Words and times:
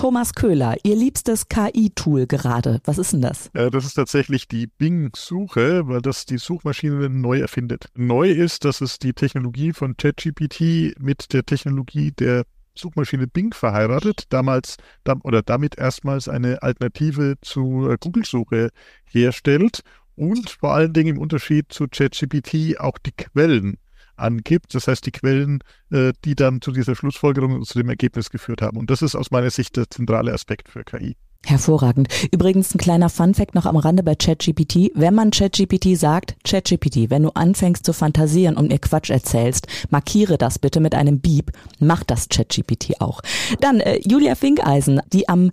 Thomas 0.00 0.32
Köhler, 0.32 0.78
Ihr 0.82 0.96
liebstes 0.96 1.46
KI-Tool 1.48 2.26
gerade. 2.26 2.80
Was 2.86 2.96
ist 2.96 3.12
denn 3.12 3.20
das? 3.20 3.50
Äh, 3.52 3.70
das 3.70 3.84
ist 3.84 3.92
tatsächlich 3.92 4.48
die 4.48 4.66
Bing-Suche, 4.66 5.88
weil 5.88 6.00
das 6.00 6.24
die 6.24 6.38
Suchmaschine 6.38 7.10
neu 7.10 7.40
erfindet. 7.40 7.84
Neu 7.94 8.30
ist, 8.30 8.64
dass 8.64 8.80
es 8.80 8.98
die 8.98 9.12
Technologie 9.12 9.74
von 9.74 9.98
ChatGPT 9.98 10.98
mit 10.98 11.34
der 11.34 11.44
Technologie 11.44 12.12
der 12.12 12.44
Suchmaschine 12.74 13.26
Bing 13.26 13.52
verheiratet, 13.52 14.24
damals 14.30 14.78
oder 15.22 15.42
damit 15.42 15.76
erstmals 15.76 16.30
eine 16.30 16.62
Alternative 16.62 17.34
zu 17.42 17.94
Google-Suche 18.00 18.70
herstellt 19.04 19.80
und 20.16 20.48
vor 20.48 20.72
allen 20.72 20.94
Dingen 20.94 21.16
im 21.16 21.20
Unterschied 21.20 21.66
zu 21.74 21.88
ChatGPT 21.88 22.80
auch 22.80 22.96
die 22.96 23.12
Quellen 23.12 23.76
angibt. 24.20 24.74
Das 24.74 24.88
heißt, 24.88 25.04
die 25.06 25.12
Quellen, 25.12 25.62
äh, 25.90 26.12
die 26.24 26.34
dann 26.34 26.60
zu 26.60 26.72
dieser 26.72 26.94
Schlussfolgerung 26.94 27.52
und 27.54 27.66
zu 27.66 27.78
dem 27.78 27.88
Ergebnis 27.88 28.30
geführt 28.30 28.62
haben. 28.62 28.78
Und 28.78 28.90
das 28.90 29.02
ist 29.02 29.14
aus 29.14 29.30
meiner 29.30 29.50
Sicht 29.50 29.76
der 29.76 29.88
zentrale 29.88 30.32
Aspekt 30.32 30.68
für 30.68 30.84
KI. 30.84 31.16
Hervorragend. 31.46 32.08
Übrigens 32.32 32.74
ein 32.74 32.78
kleiner 32.78 33.08
Funfact 33.08 33.54
noch 33.54 33.64
am 33.64 33.76
Rande 33.76 34.02
bei 34.02 34.14
ChatGPT. 34.14 34.90
Wenn 34.94 35.14
man 35.14 35.30
ChatGPT 35.30 35.96
sagt, 35.96 36.36
ChatGPT, 36.44 37.08
wenn 37.08 37.22
du 37.22 37.30
anfängst 37.30 37.84
zu 37.84 37.94
fantasieren 37.94 38.56
und 38.56 38.68
mir 38.68 38.78
Quatsch 38.78 39.08
erzählst, 39.08 39.66
markiere 39.88 40.36
das 40.36 40.58
bitte 40.58 40.80
mit 40.80 40.94
einem 40.94 41.20
Beep. 41.20 41.50
Macht 41.78 42.10
das 42.10 42.28
ChatGPT 42.28 43.00
auch. 43.00 43.22
Dann 43.60 43.80
äh, 43.80 44.00
Julia 44.06 44.34
Finkeisen, 44.34 45.00
die 45.12 45.28
am 45.30 45.50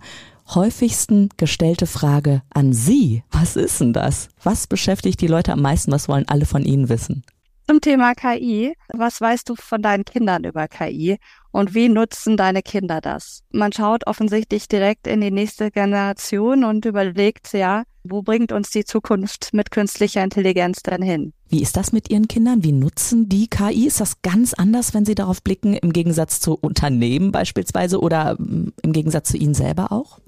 häufigsten 0.54 1.30
gestellte 1.36 1.86
Frage 1.86 2.42
an 2.50 2.72
Sie. 2.72 3.22
Was 3.30 3.56
ist 3.56 3.80
denn 3.80 3.92
das? 3.92 4.28
Was 4.42 4.66
beschäftigt 4.66 5.20
die 5.20 5.26
Leute 5.26 5.52
am 5.52 5.62
meisten? 5.62 5.90
Was 5.90 6.08
wollen 6.08 6.28
alle 6.28 6.44
von 6.44 6.64
Ihnen 6.64 6.88
wissen? 6.88 7.24
Zum 7.70 7.82
Thema 7.82 8.14
KI. 8.14 8.72
Was 8.94 9.20
weißt 9.20 9.46
du 9.46 9.54
von 9.54 9.82
deinen 9.82 10.06
Kindern 10.06 10.44
über 10.44 10.68
KI 10.68 11.18
und 11.50 11.74
wie 11.74 11.90
nutzen 11.90 12.38
deine 12.38 12.62
Kinder 12.62 13.02
das? 13.02 13.42
Man 13.50 13.74
schaut 13.74 14.06
offensichtlich 14.06 14.68
direkt 14.68 15.06
in 15.06 15.20
die 15.20 15.30
nächste 15.30 15.70
Generation 15.70 16.64
und 16.64 16.86
überlegt, 16.86 17.52
ja, 17.52 17.82
wo 18.04 18.22
bringt 18.22 18.52
uns 18.52 18.70
die 18.70 18.86
Zukunft 18.86 19.50
mit 19.52 19.70
künstlicher 19.70 20.24
Intelligenz 20.24 20.82
denn 20.82 21.02
hin? 21.02 21.34
Wie 21.50 21.60
ist 21.60 21.76
das 21.76 21.92
mit 21.92 22.08
Ihren 22.08 22.26
Kindern? 22.26 22.64
Wie 22.64 22.72
nutzen 22.72 23.28
die 23.28 23.48
KI? 23.48 23.86
Ist 23.86 24.00
das 24.00 24.22
ganz 24.22 24.54
anders, 24.54 24.94
wenn 24.94 25.04
Sie 25.04 25.14
darauf 25.14 25.42
blicken, 25.42 25.74
im 25.74 25.92
Gegensatz 25.92 26.40
zu 26.40 26.54
Unternehmen 26.54 27.32
beispielsweise 27.32 28.00
oder 28.00 28.36
mm, 28.38 28.72
im 28.82 28.92
Gegensatz 28.94 29.28
zu 29.28 29.36
Ihnen 29.36 29.52
selber 29.52 29.92
auch? 29.92 30.20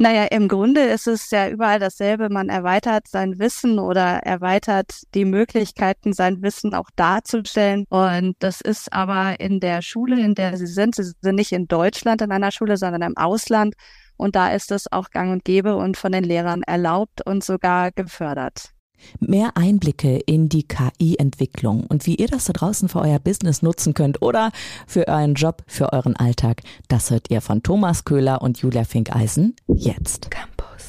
Naja, 0.00 0.26
im 0.26 0.46
Grunde 0.46 0.82
ist 0.82 1.08
es 1.08 1.28
ja 1.32 1.48
überall 1.48 1.80
dasselbe. 1.80 2.28
Man 2.30 2.48
erweitert 2.50 3.08
sein 3.08 3.40
Wissen 3.40 3.80
oder 3.80 4.20
erweitert 4.20 5.02
die 5.14 5.24
Möglichkeiten, 5.24 6.12
sein 6.12 6.40
Wissen 6.40 6.72
auch 6.72 6.88
darzustellen. 6.94 7.84
Und 7.88 8.36
das 8.38 8.60
ist 8.60 8.92
aber 8.92 9.40
in 9.40 9.58
der 9.58 9.82
Schule, 9.82 10.20
in 10.20 10.36
der 10.36 10.56
Sie 10.56 10.68
sind, 10.68 10.94
Sie 10.94 11.02
sind 11.20 11.34
nicht 11.34 11.50
in 11.50 11.66
Deutschland 11.66 12.22
in 12.22 12.30
einer 12.30 12.52
Schule, 12.52 12.76
sondern 12.76 13.02
im 13.02 13.16
Ausland. 13.16 13.74
Und 14.16 14.36
da 14.36 14.52
ist 14.52 14.70
es 14.70 14.90
auch 14.92 15.10
gang 15.10 15.32
und 15.32 15.44
gäbe 15.44 15.74
und 15.74 15.96
von 15.96 16.12
den 16.12 16.22
Lehrern 16.22 16.62
erlaubt 16.62 17.26
und 17.26 17.42
sogar 17.42 17.90
gefördert. 17.90 18.77
Mehr 19.20 19.56
Einblicke 19.56 20.18
in 20.18 20.48
die 20.48 20.64
KI-Entwicklung 20.64 21.84
und 21.86 22.06
wie 22.06 22.16
ihr 22.16 22.28
das 22.28 22.44
da 22.44 22.52
draußen 22.52 22.88
für 22.88 23.00
euer 23.00 23.18
Business 23.18 23.62
nutzen 23.62 23.94
könnt 23.94 24.22
oder 24.22 24.50
für 24.86 25.08
euren 25.08 25.34
Job, 25.34 25.62
für 25.66 25.92
euren 25.92 26.16
Alltag, 26.16 26.62
das 26.88 27.10
hört 27.10 27.30
ihr 27.30 27.40
von 27.40 27.62
Thomas 27.62 28.04
Köhler 28.04 28.42
und 28.42 28.58
Julia 28.58 28.84
Finkeisen 28.84 29.56
jetzt. 29.66 30.30
Campus 30.30 30.88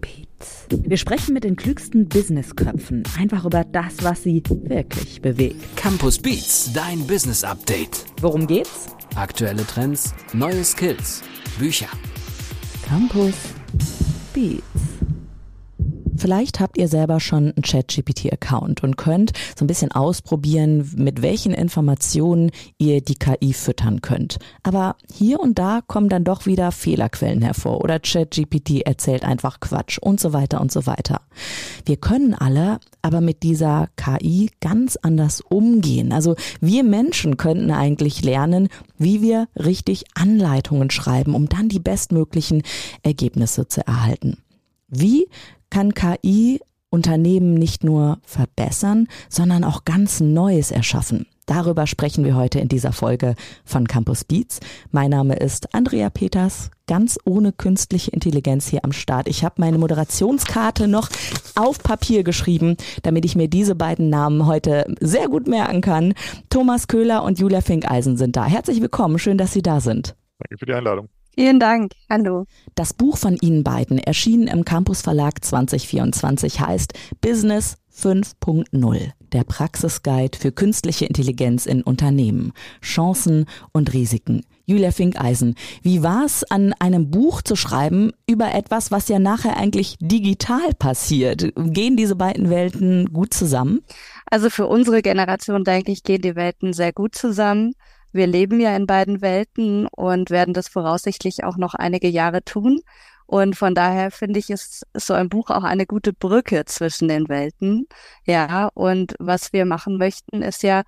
Beats. 0.00 0.66
Wir 0.70 0.96
sprechen 0.96 1.34
mit 1.34 1.44
den 1.44 1.56
klügsten 1.56 2.08
Businessköpfen 2.08 3.04
einfach 3.18 3.44
über 3.44 3.64
das, 3.64 4.02
was 4.02 4.22
sie 4.22 4.42
wirklich 4.48 5.22
bewegt. 5.22 5.76
Campus 5.76 6.18
Beats, 6.18 6.72
dein 6.72 7.06
Business 7.06 7.44
Update. 7.44 8.04
Worum 8.20 8.46
geht's? 8.46 8.86
Aktuelle 9.14 9.66
Trends, 9.66 10.12
neue 10.32 10.64
Skills, 10.64 11.22
Bücher. 11.58 11.88
Campus 12.86 13.34
Beats. 14.32 14.93
Vielleicht 16.24 16.58
habt 16.58 16.78
ihr 16.78 16.88
selber 16.88 17.20
schon 17.20 17.52
einen 17.52 17.60
ChatGPT-Account 17.60 18.82
und 18.82 18.96
könnt 18.96 19.32
so 19.58 19.62
ein 19.62 19.66
bisschen 19.66 19.92
ausprobieren, 19.92 20.90
mit 20.96 21.20
welchen 21.20 21.52
Informationen 21.52 22.50
ihr 22.78 23.02
die 23.02 23.16
KI 23.16 23.52
füttern 23.52 24.00
könnt. 24.00 24.38
Aber 24.62 24.96
hier 25.12 25.38
und 25.38 25.58
da 25.58 25.82
kommen 25.86 26.08
dann 26.08 26.24
doch 26.24 26.46
wieder 26.46 26.72
Fehlerquellen 26.72 27.42
hervor 27.42 27.82
oder 27.84 28.00
ChatGPT 28.00 28.86
erzählt 28.86 29.22
einfach 29.22 29.60
Quatsch 29.60 29.98
und 29.98 30.18
so 30.18 30.32
weiter 30.32 30.62
und 30.62 30.72
so 30.72 30.86
weiter. 30.86 31.20
Wir 31.84 31.98
können 31.98 32.32
alle 32.32 32.78
aber 33.02 33.20
mit 33.20 33.42
dieser 33.42 33.90
KI 33.96 34.50
ganz 34.62 34.96
anders 34.96 35.42
umgehen. 35.42 36.10
Also 36.10 36.36
wir 36.58 36.84
Menschen 36.84 37.36
könnten 37.36 37.70
eigentlich 37.70 38.22
lernen, 38.24 38.70
wie 38.96 39.20
wir 39.20 39.46
richtig 39.56 40.04
Anleitungen 40.14 40.88
schreiben, 40.88 41.34
um 41.34 41.50
dann 41.50 41.68
die 41.68 41.80
bestmöglichen 41.80 42.62
Ergebnisse 43.02 43.68
zu 43.68 43.86
erhalten. 43.86 44.38
Wie 44.88 45.26
kann 45.74 45.92
KI 45.92 46.60
Unternehmen 46.88 47.54
nicht 47.54 47.82
nur 47.82 48.18
verbessern, 48.22 49.08
sondern 49.28 49.64
auch 49.64 49.84
ganz 49.84 50.20
Neues 50.20 50.70
erschaffen. 50.70 51.26
Darüber 51.46 51.88
sprechen 51.88 52.24
wir 52.24 52.36
heute 52.36 52.60
in 52.60 52.68
dieser 52.68 52.92
Folge 52.92 53.34
von 53.64 53.88
Campus 53.88 54.22
Beats. 54.22 54.60
Mein 54.92 55.10
Name 55.10 55.34
ist 55.34 55.74
Andrea 55.74 56.10
Peters, 56.10 56.70
ganz 56.86 57.18
ohne 57.24 57.50
künstliche 57.50 58.12
Intelligenz 58.12 58.68
hier 58.68 58.84
am 58.84 58.92
Start. 58.92 59.26
Ich 59.26 59.42
habe 59.42 59.56
meine 59.58 59.78
Moderationskarte 59.78 60.86
noch 60.86 61.08
auf 61.56 61.80
Papier 61.82 62.22
geschrieben, 62.22 62.76
damit 63.02 63.24
ich 63.24 63.34
mir 63.34 63.48
diese 63.48 63.74
beiden 63.74 64.10
Namen 64.10 64.46
heute 64.46 64.86
sehr 65.00 65.26
gut 65.28 65.48
merken 65.48 65.80
kann. 65.80 66.14
Thomas 66.50 66.86
Köhler 66.86 67.24
und 67.24 67.40
Julia 67.40 67.62
Finkeisen 67.62 68.16
sind 68.16 68.36
da. 68.36 68.44
Herzlich 68.44 68.80
willkommen, 68.80 69.18
schön, 69.18 69.38
dass 69.38 69.52
Sie 69.52 69.62
da 69.62 69.80
sind. 69.80 70.14
Danke 70.38 70.56
für 70.56 70.66
die 70.66 70.74
Einladung. 70.74 71.08
Vielen 71.34 71.58
Dank. 71.58 71.92
Hallo. 72.08 72.46
Das 72.76 72.92
Buch 72.92 73.16
von 73.16 73.36
Ihnen 73.40 73.64
beiden, 73.64 73.98
erschienen 73.98 74.46
im 74.46 74.64
Campus 74.64 75.02
Verlag 75.02 75.44
2024, 75.44 76.60
heißt 76.60 76.92
Business 77.20 77.76
5.0, 77.92 79.10
der 79.32 79.42
Praxisguide 79.42 80.38
für 80.38 80.52
künstliche 80.52 81.06
Intelligenz 81.06 81.66
in 81.66 81.82
Unternehmen, 81.82 82.52
Chancen 82.80 83.46
und 83.72 83.92
Risiken. 83.92 84.44
Julia 84.64 84.92
Finkeisen, 84.92 85.56
wie 85.82 86.04
war 86.04 86.24
es, 86.24 86.44
an 86.44 86.72
einem 86.78 87.10
Buch 87.10 87.42
zu 87.42 87.56
schreiben 87.56 88.12
über 88.28 88.54
etwas, 88.54 88.92
was 88.92 89.08
ja 89.08 89.18
nachher 89.18 89.56
eigentlich 89.56 89.96
digital 90.00 90.72
passiert? 90.78 91.52
Gehen 91.56 91.96
diese 91.96 92.16
beiden 92.16 92.48
Welten 92.48 93.12
gut 93.12 93.34
zusammen? 93.34 93.80
Also 94.26 94.50
für 94.50 94.66
unsere 94.66 95.02
Generation, 95.02 95.64
denke 95.64 95.90
ich, 95.90 96.04
gehen 96.04 96.22
die 96.22 96.36
Welten 96.36 96.72
sehr 96.72 96.92
gut 96.92 97.14
zusammen. 97.14 97.74
Wir 98.14 98.28
leben 98.28 98.60
ja 98.60 98.76
in 98.76 98.86
beiden 98.86 99.20
Welten 99.22 99.88
und 99.88 100.30
werden 100.30 100.54
das 100.54 100.68
voraussichtlich 100.68 101.42
auch 101.42 101.56
noch 101.56 101.74
einige 101.74 102.08
Jahre 102.08 102.44
tun. 102.44 102.80
Und 103.26 103.56
von 103.56 103.74
daher 103.74 104.10
finde 104.12 104.38
ich, 104.38 104.50
ist 104.50 104.86
so 104.94 105.14
ein 105.14 105.28
Buch 105.28 105.50
auch 105.50 105.64
eine 105.64 105.84
gute 105.84 106.12
Brücke 106.12 106.64
zwischen 106.64 107.08
den 107.08 107.28
Welten. 107.28 107.88
Ja, 108.24 108.70
und 108.74 109.14
was 109.18 109.52
wir 109.52 109.64
machen 109.64 109.98
möchten, 109.98 110.42
ist 110.42 110.62
ja, 110.62 110.84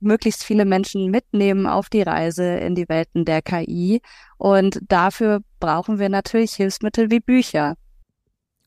möglichst 0.00 0.44
viele 0.44 0.66
Menschen 0.66 1.10
mitnehmen 1.10 1.66
auf 1.66 1.88
die 1.88 2.02
Reise 2.02 2.44
in 2.44 2.74
die 2.74 2.88
Welten 2.88 3.24
der 3.24 3.40
KI. 3.40 4.02
Und 4.36 4.80
dafür 4.82 5.40
brauchen 5.60 5.98
wir 5.98 6.10
natürlich 6.10 6.54
Hilfsmittel 6.54 7.10
wie 7.10 7.20
Bücher. 7.20 7.76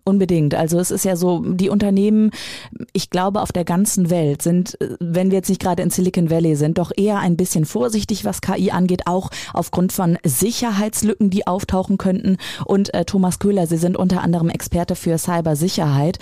Unbedingt. 0.10 0.56
Also 0.56 0.80
es 0.80 0.90
ist 0.90 1.06
ja 1.06 1.16
so, 1.16 1.44
die 1.46 1.70
Unternehmen, 1.70 2.32
ich 2.94 3.12
glaube, 3.12 3.42
auf 3.42 3.52
der 3.52 3.64
ganzen 3.64 4.10
Welt 4.10 4.42
sind, 4.42 4.76
wenn 5.00 5.30
wir 5.30 5.38
jetzt 5.38 5.50
nicht 5.50 5.62
gerade 5.62 5.84
in 5.84 5.92
Silicon 5.92 6.32
Valley 6.32 6.56
sind, 6.56 6.80
doch 6.80 6.92
eher 6.98 7.20
ein 7.20 7.38
bisschen 7.38 7.64
vorsichtig, 7.64 8.26
was 8.26 8.42
KI 8.42 8.72
angeht, 8.72 9.04
auch 9.06 9.30
aufgrund 9.54 9.94
von 9.94 10.18
Sicherheitslücken, 10.24 11.30
die 11.30 11.46
auftauchen 11.46 12.00
könnten. 12.00 12.38
Und 12.66 12.92
äh, 12.96 13.06
Thomas 13.06 13.38
Köhler, 13.38 13.68
Sie 13.68 13.78
sind 13.78 13.98
unter 13.98 14.24
anderem 14.24 14.50
Experte 14.50 14.96
für 14.96 15.20
Cybersicherheit. 15.20 16.18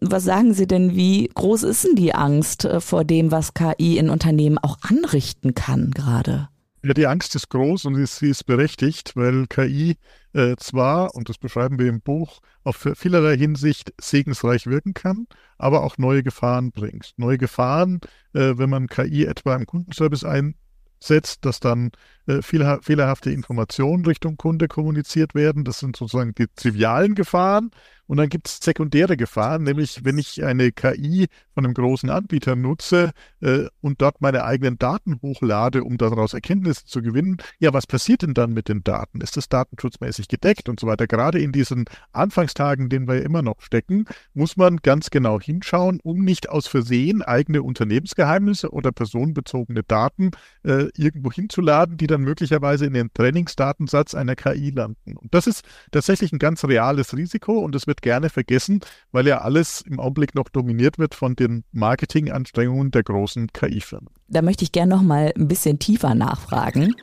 Was 0.00 0.24
sagen 0.24 0.54
Sie 0.54 0.66
denn, 0.66 0.96
wie 0.96 1.30
groß 1.34 1.62
ist 1.64 1.84
denn 1.84 1.96
die 1.96 2.14
Angst 2.14 2.64
äh, 2.64 2.80
vor 2.80 3.04
dem, 3.04 3.32
was 3.32 3.52
KI 3.52 3.98
in 3.98 4.08
Unternehmen 4.08 4.56
auch 4.56 4.78
anrichten 4.80 5.54
kann 5.54 5.90
gerade? 5.90 6.48
Ja, 6.86 6.94
die 6.94 7.08
Angst 7.08 7.34
ist 7.34 7.48
groß 7.48 7.86
und 7.86 8.06
sie 8.06 8.30
ist 8.30 8.46
berechtigt, 8.46 9.16
weil 9.16 9.48
KI 9.48 9.96
äh, 10.34 10.54
zwar, 10.56 11.16
und 11.16 11.28
das 11.28 11.36
beschreiben 11.36 11.80
wir 11.80 11.88
im 11.88 12.00
Buch, 12.00 12.38
auf 12.62 12.86
vielerlei 12.94 13.36
Hinsicht 13.36 13.92
segensreich 14.00 14.68
wirken 14.68 14.94
kann, 14.94 15.26
aber 15.58 15.82
auch 15.82 15.98
neue 15.98 16.22
Gefahren 16.22 16.70
bringt. 16.70 17.12
Neue 17.16 17.38
Gefahren, 17.38 17.98
äh, 18.34 18.56
wenn 18.56 18.70
man 18.70 18.86
KI 18.86 19.24
etwa 19.24 19.56
im 19.56 19.66
Kundenservice 19.66 20.22
einsetzt, 20.22 21.44
dass 21.44 21.58
dann 21.58 21.90
äh, 22.26 22.42
fehlerhafte 22.42 23.30
Informationen 23.30 24.04
Richtung 24.04 24.36
Kunde 24.36 24.68
kommuniziert 24.68 25.34
werden. 25.34 25.64
Das 25.64 25.78
sind 25.78 25.96
sozusagen 25.96 26.34
die 26.34 26.46
trivialen 26.54 27.14
Gefahren. 27.14 27.70
Und 28.06 28.18
dann 28.18 28.28
gibt 28.28 28.48
es 28.48 28.58
sekundäre 28.62 29.16
Gefahren, 29.16 29.64
nämlich 29.64 30.04
wenn 30.04 30.18
ich 30.18 30.44
eine 30.44 30.70
KI 30.70 31.26
von 31.54 31.64
einem 31.64 31.74
großen 31.74 32.08
Anbieter 32.08 32.54
nutze 32.54 33.12
äh, 33.40 33.64
und 33.80 34.00
dort 34.00 34.20
meine 34.20 34.44
eigenen 34.44 34.78
Daten 34.78 35.20
hochlade, 35.22 35.82
um 35.82 35.98
daraus 35.98 36.32
Erkenntnisse 36.32 36.84
zu 36.84 37.02
gewinnen, 37.02 37.38
ja, 37.58 37.72
was 37.72 37.86
passiert 37.86 38.22
denn 38.22 38.34
dann 38.34 38.52
mit 38.52 38.68
den 38.68 38.84
Daten? 38.84 39.20
Ist 39.20 39.36
das 39.36 39.48
datenschutzmäßig 39.48 40.28
gedeckt 40.28 40.68
und 40.68 40.78
so 40.78 40.86
weiter? 40.86 41.06
Gerade 41.06 41.40
in 41.40 41.50
diesen 41.50 41.86
Anfangstagen, 42.12 42.88
denen 42.88 43.08
wir 43.08 43.22
immer 43.22 43.42
noch 43.42 43.60
stecken, 43.60 44.04
muss 44.34 44.56
man 44.56 44.76
ganz 44.76 45.10
genau 45.10 45.40
hinschauen, 45.40 45.98
um 46.02 46.24
nicht 46.24 46.48
aus 46.48 46.68
Versehen 46.68 47.22
eigene 47.22 47.62
Unternehmensgeheimnisse 47.62 48.70
oder 48.70 48.92
personenbezogene 48.92 49.82
Daten 49.82 50.30
äh, 50.62 50.90
irgendwo 50.96 51.32
hinzuladen, 51.32 51.96
die 51.96 52.06
dann 52.06 52.15
dann 52.16 52.24
möglicherweise 52.24 52.86
in 52.86 52.94
den 52.94 53.12
Trainingsdatensatz 53.12 54.14
einer 54.14 54.34
KI 54.34 54.70
landen. 54.70 55.16
Und 55.16 55.34
das 55.34 55.46
ist 55.46 55.64
tatsächlich 55.92 56.32
ein 56.32 56.38
ganz 56.38 56.64
reales 56.64 57.16
Risiko 57.16 57.58
und 57.58 57.74
es 57.74 57.86
wird 57.86 58.02
gerne 58.02 58.30
vergessen, 58.30 58.80
weil 59.12 59.26
ja 59.26 59.42
alles 59.42 59.82
im 59.82 60.00
Augenblick 60.00 60.34
noch 60.34 60.48
dominiert 60.48 60.98
wird 60.98 61.14
von 61.14 61.36
den 61.36 61.64
Marketinganstrengungen 61.72 62.90
der 62.90 63.02
großen 63.02 63.52
KI-Firmen. 63.52 64.08
Da 64.28 64.42
möchte 64.42 64.64
ich 64.64 64.72
gerne 64.72 64.94
noch 64.94 65.02
mal 65.02 65.32
ein 65.36 65.48
bisschen 65.48 65.78
tiefer 65.78 66.14
nachfragen. 66.14 66.94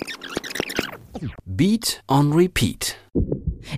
Beat 1.46 2.04
on 2.08 2.34
Repeat. 2.34 2.98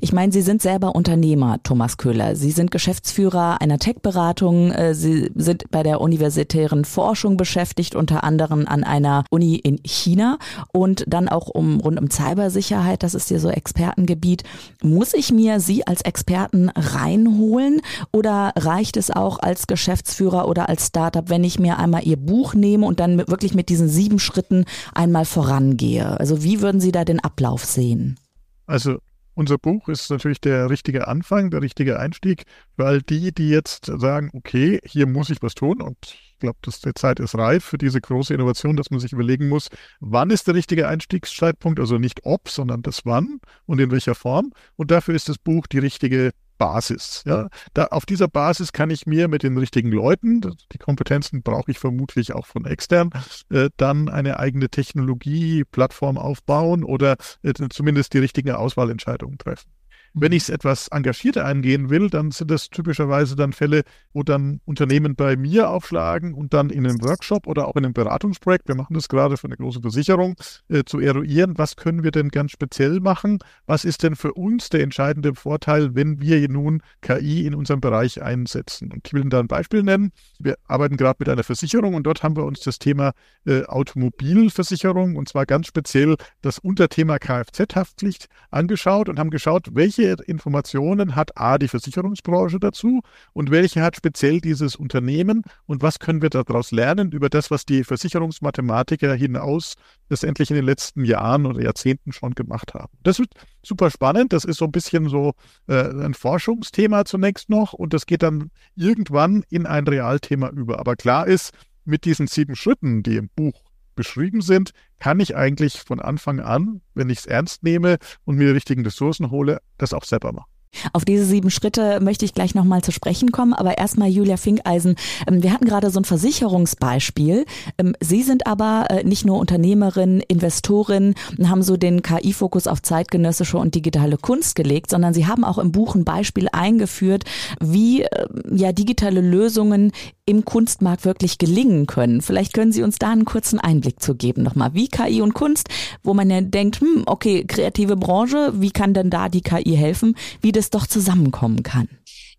Ich 0.02 0.14
meine, 0.14 0.32
Sie 0.32 0.42
sind 0.42 0.62
selber 0.62 0.96
Unternehmer, 0.96 1.60
Thomas 1.62 1.98
Köhler. 1.98 2.36
Sie 2.36 2.52
sind 2.52 2.72
Geschäftsführer 2.72 3.62
einer 3.62 3.78
Tech-Beratung. 3.78 4.72
Äh, 4.72 4.96
Sie 4.96 5.30
sind 5.36 5.70
bei 5.72 5.84
der 5.84 6.02
universitären 6.02 6.86
Forschung 6.86 7.38
beschäftigt, 7.38 7.96
unter 7.96 8.24
anderem 8.24 8.66
an 8.68 8.84
einer 8.84 9.26
Uni 9.30 9.56
in 9.56 9.80
China 9.84 10.40
und 10.72 11.04
dann 11.08 11.28
auch 11.28 11.48
um 11.48 11.82
rund 11.82 12.00
um 12.00 12.10
Cybersicherheit. 12.10 13.04
Das 13.04 13.14
ist 13.14 13.30
ja 13.30 13.38
so 13.38 13.50
Expertengebiet. 13.50 14.44
Muss 14.81 15.14
ich 15.14 15.31
mir 15.31 15.60
Sie 15.60 15.86
als 15.86 16.02
Experten 16.02 16.70
reinholen 16.70 17.81
oder 18.12 18.54
reicht 18.56 18.98
es 18.98 19.12
auch 19.12 19.40
als 19.40 19.68
Geschäftsführer 19.68 20.48
oder 20.48 20.70
als 20.70 20.88
Startup, 20.88 21.30
wenn 21.30 21.44
ich 21.44 21.60
mir 21.60 21.78
einmal 21.78 22.04
Ihr 22.08 22.18
Buch 22.18 22.54
nehme 22.54 22.86
und 22.86 23.00
dann 23.00 23.18
wirklich 23.18 23.54
mit 23.54 23.70
diesen 23.70 23.90
sieben 23.90 24.20
Schritten 24.20 24.66
einmal 24.94 25.26
vorangehe? 25.26 26.20
Also 26.20 26.42
wie 26.44 26.62
würden 26.62 26.80
Sie 26.81 26.92
da 26.92 27.04
den 27.04 27.24
Ablauf 27.25 27.66
sehen? 27.66 28.19
Also 28.68 29.00
unser 29.33 29.57
Buch 29.57 29.89
ist 29.89 30.10
natürlich 30.10 30.39
der 30.39 30.69
richtige 30.69 31.07
Anfang, 31.07 31.50
der 31.50 31.62
richtige 31.62 32.00
Einstieg 32.00 32.44
für 32.77 32.86
all 32.86 33.01
die, 33.01 33.33
die 33.33 33.50
jetzt 33.50 33.86
sagen, 33.86 34.30
okay, 34.33 34.80
hier 34.86 35.07
muss 35.07 35.30
ich 35.30 35.42
was 35.42 35.56
tun 35.56 35.81
und 35.81 35.98
ich 36.04 36.38
glaube, 36.39 36.57
dass 36.62 36.80
die 36.80 36.94
Zeit 36.94 37.19
ist 37.19 37.36
reif 37.36 37.66
für 37.66 37.77
diese 37.77 38.00
große 38.00 38.33
Innovation, 38.33 38.77
dass 38.77 38.92
man 38.92 39.00
sich 39.00 39.12
überlegen 39.12 39.50
muss, 39.50 39.69
wann 40.00 40.30
ist 40.30 40.48
der 40.48 40.56
richtige 40.56 40.88
Einstiegszeitpunkt, 40.88 41.80
also 41.80 41.98
nicht 41.98 42.22
ob, 42.24 42.48
sondern 42.48 42.81
das 42.81 43.06
wann 43.06 43.39
und 43.66 43.81
in 43.81 43.92
welcher 43.92 44.16
Form. 44.16 44.51
Und 44.75 44.92
dafür 44.92 45.16
ist 45.16 45.28
das 45.28 45.38
Buch 45.38 45.68
die 45.68 45.80
richtige 45.80 46.31
Basis. 46.57 47.24
Ja, 47.25 47.50
da, 47.74 47.86
auf 47.86 48.06
dieser 48.06 48.28
Basis 48.28 48.72
kann 48.72 48.90
ich 48.90 49.06
mir 49.06 49.28
mit 49.28 49.44
den 49.44 49.57
richtigen 49.57 49.92
Leuten, 49.92 50.42
die 50.72 50.78
Kompetenzen 50.78 51.44
brauche 51.44 51.72
ich 51.72 51.80
vermutlich 51.80 52.34
auch 52.34 52.46
von 52.46 52.66
extern, 52.66 53.10
äh, 53.50 53.69
dann 53.78 54.10
eine 54.10 54.40
eigene 54.40 54.69
Technologie-Plattform 54.69 56.18
aufbauen 56.18 56.84
oder 56.84 57.18
äh, 57.44 57.54
zumindest 57.69 58.13
die 58.13 58.19
richtigen 58.19 58.52
Auswahlentscheidungen 58.52 59.38
treffen. 59.38 59.69
Wenn 60.18 60.32
ich 60.32 60.44
es 60.44 60.50
etwas 60.50 60.88
engagierter 60.88 61.44
angehen 61.44 61.90
will, 61.90 62.10
dann 62.10 62.32
sind 62.32 62.50
das 62.50 62.70
typischerweise 62.70 63.36
dann 63.36 63.52
Fälle, 63.52 63.84
wo 64.14 64.24
dann 64.24 64.62
Unternehmen 64.64 65.18
bei 65.18 65.36
mir 65.36 65.70
aufschlagen 65.70 66.34
und 66.34 66.54
dann 66.54 66.70
in 66.70 66.88
einem 66.88 67.04
Workshop 67.04 67.48
oder 67.48 67.68
auch 67.68 67.76
in 67.76 67.84
einem 67.84 67.94
Beratungsprojekt, 67.94 68.70
wir 68.70 68.76
machen 68.76 68.94
das 68.94 69.10
gerade 69.10 69.36
für 69.36 69.48
eine 69.48 69.58
große 69.58 69.82
Versicherung, 69.82 70.38
äh, 70.70 70.86
zu 70.86 71.02
eruieren, 71.02 71.58
was 71.58 71.76
können 71.76 72.04
wir 72.06 72.12
denn 72.12 72.30
ganz 72.30 72.52
speziell 72.52 73.02
machen? 73.02 73.40
Was 73.66 73.84
ist 73.84 74.04
denn 74.04 74.16
für 74.16 74.32
uns 74.32 74.70
der 74.70 74.84
entscheidende 74.84 75.36
Vorteil, 75.36 75.96
wenn 75.96 76.22
wir 76.22 76.48
nun 76.48 76.82
KI 77.02 77.46
in 77.46 77.54
unserem 77.54 77.82
Bereich 77.82 78.22
einsetzen? 78.22 78.94
Und 78.94 79.06
ich 79.08 79.14
will 79.14 79.20
Ihnen 79.20 79.32
da 79.32 79.42
ein 79.42 79.50
Beispiel 79.50 79.84
nennen. 79.84 80.14
Wir 80.40 80.56
arbeiten 80.64 80.96
gerade 80.96 81.18
mit 81.20 81.28
einer 81.28 81.44
Versicherung 81.44 81.94
und 81.94 82.04
dort 82.04 82.24
haben 82.24 82.38
wir 82.38 82.46
uns 82.46 82.62
das 82.62 82.80
Thema 82.80 83.12
äh, 83.46 83.66
Automobilversicherung 83.66 85.18
und 85.18 85.28
zwar 85.28 85.46
ganz 85.46 85.68
speziell 85.68 86.16
das 86.42 86.58
Unterthema 86.58 87.20
Kfz-Haftpflicht 87.20 88.28
angeschaut 88.50 89.10
und 89.10 89.20
haben 89.20 89.30
geschaut, 89.30 89.72
welche 89.74 90.05
welche 90.06 90.24
Informationen 90.24 91.16
hat 91.16 91.38
A 91.38 91.57
die 91.57 91.68
Versicherungsbranche 91.68 92.60
dazu 92.60 93.02
und 93.34 93.52
welche 93.52 93.81
hat 93.81 93.96
speziell 93.96 94.40
dieses 94.40 94.75
Unternehmen 94.75 95.44
und 95.66 95.81
was 95.81 96.00
können 96.00 96.22
wir 96.22 96.30
daraus 96.30 96.72
lernen 96.72 97.12
über 97.12 97.30
das, 97.30 97.52
was 97.52 97.66
die 97.66 97.84
Versicherungsmathematiker 97.84 99.13
hinaus 99.16 99.75
letztendlich 100.10 100.50
in 100.52 100.56
den 100.56 100.66
letzten 100.66 101.06
Jahren 101.06 101.46
oder 101.46 101.63
Jahrzehnten 101.63 102.12
schon 102.12 102.36
gemacht 102.36 102.74
haben. 102.74 102.94
Das 103.04 103.19
wird 103.19 103.31
super 103.63 103.90
spannend. 103.90 104.34
Das 104.34 104.46
ist 104.46 104.57
so 104.57 104.66
ein 104.66 104.72
bisschen 104.72 105.10
so 105.10 105.34
äh, 105.68 105.90
ein 105.90 106.13
Forschungsthema 106.13 107.06
zunächst 107.06 107.50
noch 107.50 107.74
und 107.74 107.94
das 107.94 108.06
geht 108.06 108.22
dann 108.22 108.52
irgendwann 108.75 109.44
in 109.50 109.66
ein 109.66 109.88
Realthema 109.88 110.50
über. 110.50 110.80
Aber 110.80 110.96
klar 110.96 111.28
ist, 111.28 111.52
mit 111.86 112.06
diesen 112.06 112.28
sieben 112.28 112.56
Schritten, 112.56 113.04
die 113.04 113.18
im 113.18 113.30
Buch 113.36 113.65
beschrieben 113.95 114.42
sind, 114.42 114.71
kann 115.00 115.19
ich 115.19 115.36
eigentlich 115.36 115.80
von 115.81 116.00
Anfang 116.00 116.39
an, 116.39 116.81
wenn 116.94 117.09
ich 117.09 117.19
es 117.19 117.25
ernst 117.25 117.63
nehme 117.63 117.97
und 118.25 118.36
mir 118.36 118.47
die 118.47 118.53
richtigen 118.53 118.83
Ressourcen 118.83 119.31
hole, 119.31 119.62
das 119.77 119.94
auch 119.94 120.03
selber 120.03 120.31
machen. 120.31 120.56
Auf 120.94 121.06
diese 121.06 121.25
sieben 121.25 121.50
Schritte 121.50 122.00
möchte 122.01 122.25
ich 122.25 122.33
gleich 122.33 122.56
nochmal 122.56 122.81
zu 122.81 122.92
sprechen 122.92 123.31
kommen, 123.31 123.53
aber 123.53 123.77
erstmal 123.77 124.09
Julia 124.09 124.38
Finkeisen. 124.38 124.95
Ähm, 125.27 125.44
wir 125.44 125.53
hatten 125.53 125.65
gerade 125.65 125.89
so 125.89 126.00
ein 126.00 126.06
Versicherungsbeispiel. 126.06 127.45
Ähm, 127.77 127.95
Sie 128.00 128.24
sind 128.24 128.47
aber 128.47 128.88
äh, 128.89 129.03
nicht 129.03 129.25
nur 129.25 129.39
Unternehmerin, 129.39 130.19
Investorin 130.19 131.15
und 131.38 131.50
haben 131.50 131.63
so 131.63 131.77
den 131.77 132.01
KI-Fokus 132.01 132.68
auf 132.68 132.81
zeitgenössische 132.81 133.57
und 133.57 133.75
digitale 133.75 134.18
Kunst 134.18 134.56
gelegt, 134.56 134.89
sondern 134.89 135.13
Sie 135.13 135.27
haben 135.27 135.44
auch 135.44 135.57
im 135.57 135.71
Buch 135.71 135.95
ein 135.95 136.06
Beispiel 136.06 136.47
eingeführt, 136.51 137.24
wie 137.62 138.03
äh, 138.03 138.27
ja 138.51 138.71
digitale 138.71 139.21
Lösungen 139.21 139.92
im 140.27 140.44
Kunstmarkt 140.44 141.06
wirklich 141.06 141.38
gelingen 141.38 141.86
können. 141.86 142.22
Vielleicht 142.22 142.54
können 142.54 142.72
Sie 142.72 142.81
uns 142.81 142.98
da 142.98 143.12
einen 143.12 143.25
kurzen 143.25 143.60
Einblick 143.60 144.01
zu 144.01 144.16
geben 144.16 144.42
nochmal. 144.42 144.74
Wie 144.74 144.88
KI 144.88 145.22
und 145.22 145.36
Kunst, 145.36 145.69
wo 146.04 146.16
man 146.16 146.30
ja 146.31 146.42
denkt, 146.42 146.81
hm, 146.81 147.04
okay, 147.06 147.45
kreative 147.45 147.95
Branche, 147.95 148.54
wie 148.56 148.72
kann 148.72 148.95
denn 148.95 149.12
da 149.12 149.30
die 149.30 149.42
KI 149.42 149.75
helfen? 149.75 150.16
Wie 150.42 150.51
das 150.51 150.72
doch 150.72 150.88
zusammenkommen 150.88 151.62
kann. 151.62 151.89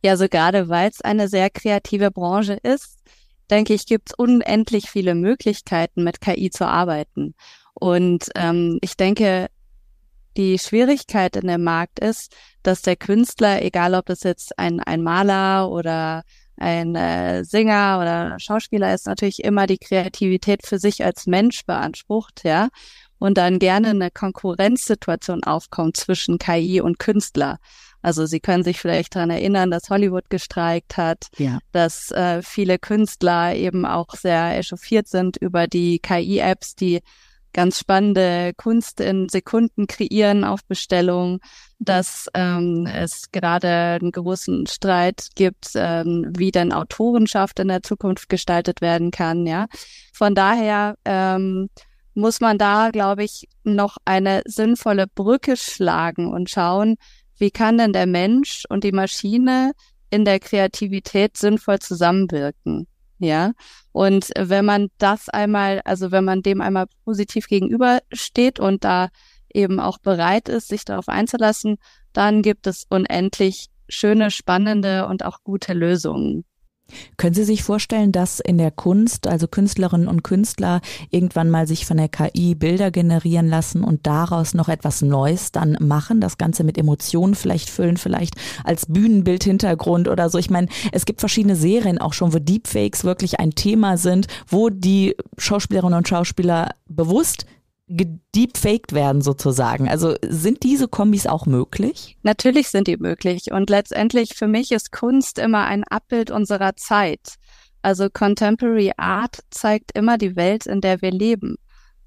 Ja, 0.03 0.17
so 0.17 0.29
gerade 0.29 0.69
weil 0.69 0.91
es 0.91 1.01
eine 1.01 1.29
sehr 1.29 1.49
kreative 1.49 2.11
Branche 2.11 2.59
ist, 2.63 2.99
denke 3.51 3.73
ich, 3.73 3.87
gibt 3.87 4.11
es 4.11 4.15
unendlich 4.17 4.91
viele 4.91 5.15
Möglichkeiten, 5.15 6.03
mit 6.03 6.21
KI 6.21 6.51
zu 6.51 6.67
arbeiten. 6.67 7.35
Und 7.75 8.31
ähm, 8.35 8.79
ich 8.83 8.97
denke, 8.97 9.47
die 10.37 10.59
Schwierigkeit 10.59 11.37
in 11.37 11.47
dem 11.47 11.63
Markt 11.63 12.01
ist, 12.01 12.35
dass 12.63 12.83
der 12.83 12.97
Künstler, 12.97 13.63
egal 13.63 13.95
ob 13.95 14.07
das 14.07 14.25
jetzt 14.25 14.59
ein, 14.59 14.81
ein 14.81 15.03
Maler 15.03 15.71
oder 15.71 16.25
ein 16.57 16.95
äh, 16.95 17.45
Sänger 17.45 17.99
oder 18.01 18.39
Schauspieler 18.39 18.95
ist, 18.95 19.07
natürlich 19.07 19.45
immer 19.45 19.67
die 19.67 19.79
Kreativität 19.79 20.67
für 20.67 20.79
sich 20.79 21.05
als 21.05 21.27
Mensch 21.27 21.65
beansprucht, 21.67 22.43
ja, 22.45 22.69
und 23.19 23.39
dann 23.39 23.59
gerne 23.59 23.91
eine 23.91 24.11
Konkurrenzsituation 24.11 25.45
aufkommt 25.45 25.97
zwischen 25.97 26.39
KI 26.39 26.81
und 26.81 26.99
Künstler. 26.99 27.59
Also 28.03 28.27
Sie 28.27 28.41
können 28.41 28.63
sich 28.63 28.79
vielleicht 28.79 29.17
daran 29.17 29.31
erinnern, 29.31 29.71
dass 29.71 29.91
Hollywood 29.91 30.31
gestreikt 30.31 30.97
hat, 30.97 31.27
ja. 31.39 31.59
dass 31.73 32.11
äh, 32.13 32.43
viele 32.43 32.79
Künstler 32.79 33.55
eben 33.55 33.85
auch 33.85 34.11
sehr 34.11 34.57
echauffiert 34.59 35.09
sind 35.09 35.37
über 35.39 35.67
die 35.67 35.99
KI-Apps, 35.99 36.77
die 36.77 37.01
ganz 37.57 37.79
spannende 37.79 38.53
Kunst 38.55 39.01
in 39.01 39.31
Sekunden 39.31 39.87
kreieren 39.87 40.45
auf 40.45 40.61
Bestellung, 40.69 41.41
dass 41.79 42.29
ähm, 42.35 42.87
es 42.87 43.33
gerade 43.33 43.99
einen 43.99 44.13
großen 44.13 44.67
Streit 44.67 45.29
gibt, 45.35 45.71
ähm, 45.75 46.31
wie 46.37 46.51
denn 46.51 46.71
Autorenschaft 46.71 47.59
in 47.59 47.69
der 47.69 47.83
Zukunft 47.83 48.29
gestaltet 48.29 48.83
werden 48.83 49.11
kann. 49.11 49.47
Ja, 49.47 49.67
von 50.13 50.35
daher 50.35 50.97
ähm, 51.07 51.71
muss 52.13 52.41
man 52.41 52.59
da, 52.59 52.91
glaube 52.91 53.25
ich, 53.25 53.49
noch 53.65 53.97
eine 54.05 54.43
sinnvolle 54.45 55.07
Brücke 55.07 55.57
schlagen 55.57 56.31
und 56.33 56.51
schauen, 56.51 56.97
wie 57.39 57.51
kann 57.51 57.79
denn 57.79 57.95
der 57.95 58.07
Mensch 58.07 58.65
und 58.69 58.85
die 58.85 58.93
Maschine 58.93 59.73
in 60.11 60.27
der 60.27 60.41
Kreativität 60.41 61.39
sinnvoll 61.39 61.79
zusammenwirken? 61.79 62.87
Ja. 63.19 63.53
Und 63.93 64.31
wenn 64.37 64.65
man 64.65 64.89
das 64.99 65.29
einmal, 65.29 65.81
also 65.85 66.11
wenn 66.11 66.25
man 66.25 66.43
dem 66.43 66.61
einmal 66.61 66.87
positiv 67.05 67.49
gegenübersteht 67.49 68.61
und 68.61 68.85
da 68.85 69.09
eben 69.53 69.81
auch 69.81 69.99
bereit 69.99 70.49
ist, 70.49 70.69
sich 70.69 70.85
darauf 70.85 71.09
einzulassen, 71.09 71.79
dann 72.13 72.43
gibt 72.43 72.67
es 72.67 72.85
unendlich 72.89 73.69
schöne, 73.89 74.31
spannende 74.31 75.07
und 75.07 75.25
auch 75.25 75.43
gute 75.45 75.73
Lösungen. 75.73 76.45
Können 77.17 77.35
Sie 77.35 77.45
sich 77.45 77.63
vorstellen, 77.63 78.13
dass 78.13 78.41
in 78.41 78.59
der 78.59 78.71
Kunst, 78.71 79.27
also 79.27 79.49
Künstlerinnen 79.49 80.09
und 80.09 80.23
Künstler, 80.23 80.81
irgendwann 81.11 81.51
mal 81.51 81.67
sich 81.67 81.87
von 81.87 81.97
der 81.97 82.09
KI 82.09 82.55
Bilder 82.55 82.91
generieren 82.91 83.49
lassen 83.49 83.83
und 83.83 84.07
daraus 84.07 84.55
noch 84.55 84.69
etwas 84.69 85.03
Neues 85.03 85.53
dann 85.53 85.77
machen, 85.81 86.21
das 86.21 86.39
Ganze 86.39 86.65
mit 86.65 86.79
Emotionen 86.79 87.35
vielleicht 87.35 87.71
füllen, 87.71 87.97
vielleicht 87.97 88.35
als 88.65 88.87
Bühnenbildhintergrund 88.87 90.09
oder 90.09 90.31
so. 90.31 90.39
Ich 90.39 90.51
meine, 90.51 90.69
es 90.93 91.07
gibt 91.07 91.21
verschiedene 91.21 91.57
Serien 91.57 91.99
auch 91.99 92.13
schon, 92.13 92.33
wo 92.33 92.39
Deepfakes 92.39 93.05
wirklich 93.05 93.41
ein 93.41 93.53
Thema 93.53 93.97
sind, 93.97 94.27
wo 94.47 94.71
die 94.71 95.17
Schauspielerinnen 95.39 95.99
und 95.99 96.09
Schauspieler 96.09 96.71
bewusst 96.89 97.47
gedeepfaked 97.89 98.93
werden 98.93 99.23
sozusagen. 99.23 99.89
Also 99.89 100.17
sind 100.23 100.63
diese 100.65 100.89
Kombis 100.89 101.27
auch 101.27 101.47
möglich? 101.47 102.19
Natürlich 102.23 102.69
sind 102.69 102.89
die 102.89 102.97
möglich. 102.97 103.53
Und 103.53 103.71
letztendlich 103.71 104.35
für 104.35 104.49
mich 104.49 104.73
ist 104.73 104.93
Kunst 104.93 105.39
immer 105.39 105.65
ein 105.65 105.85
Abbild 105.85 106.31
unserer 106.31 106.75
Zeit. 106.77 107.37
Also 107.83 108.09
Contemporary 108.11 108.93
Art 108.97 109.39
zeigt 109.51 109.93
immer 109.97 110.19
die 110.19 110.35
Welt, 110.35 110.67
in 110.67 110.81
der 110.81 111.01
wir 111.03 111.13
leben. 111.13 111.57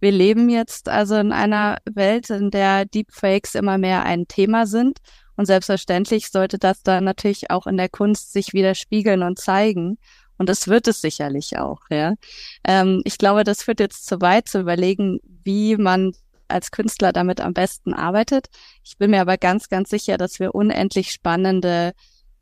Wir 0.02 0.12
leben 0.12 0.50
jetzt 0.50 0.90
also 0.90 1.16
in 1.16 1.32
einer 1.32 1.78
Welt, 1.90 2.30
in 2.30 2.52
der 2.52 2.86
Deepfakes 2.86 3.56
immer 3.56 3.78
mehr 3.78 4.04
ein 4.04 4.28
Thema 4.28 4.66
sind. 4.66 5.00
Und 5.36 5.46
selbstverständlich 5.46 6.32
sollte 6.32 6.58
das 6.58 6.84
dann 6.84 7.06
natürlich 7.06 7.50
auch 7.50 7.66
in 7.66 7.78
der 7.78 7.88
Kunst 7.88 8.34
sich 8.34 8.52
widerspiegeln 8.52 9.24
und 9.24 9.40
zeigen. 9.40 9.98
Und 10.40 10.50
das 10.50 10.68
wird 10.68 10.88
es 10.88 11.02
sicherlich 11.02 11.58
auch, 11.58 11.82
ja. 11.92 12.16
Ähm, 12.64 13.02
ich 13.06 13.20
glaube, 13.20 13.44
das 13.44 13.62
führt 13.62 13.80
jetzt 13.80 14.08
zu 14.08 14.22
weit 14.22 14.48
zu 14.48 14.62
überlegen, 14.62 15.20
wie 15.44 15.76
man 15.76 16.14
als 16.48 16.72
Künstler 16.72 17.14
damit 17.14 17.42
am 17.42 17.54
besten 17.54 17.94
arbeitet. 17.94 18.48
Ich 18.84 18.98
bin 18.98 19.12
mir 19.12 19.22
aber 19.22 19.38
ganz, 19.38 19.70
ganz 19.70 19.90
sicher, 19.90 20.18
dass 20.18 20.40
wir 20.40 20.56
unendlich 20.56 21.12
spannende 21.12 21.94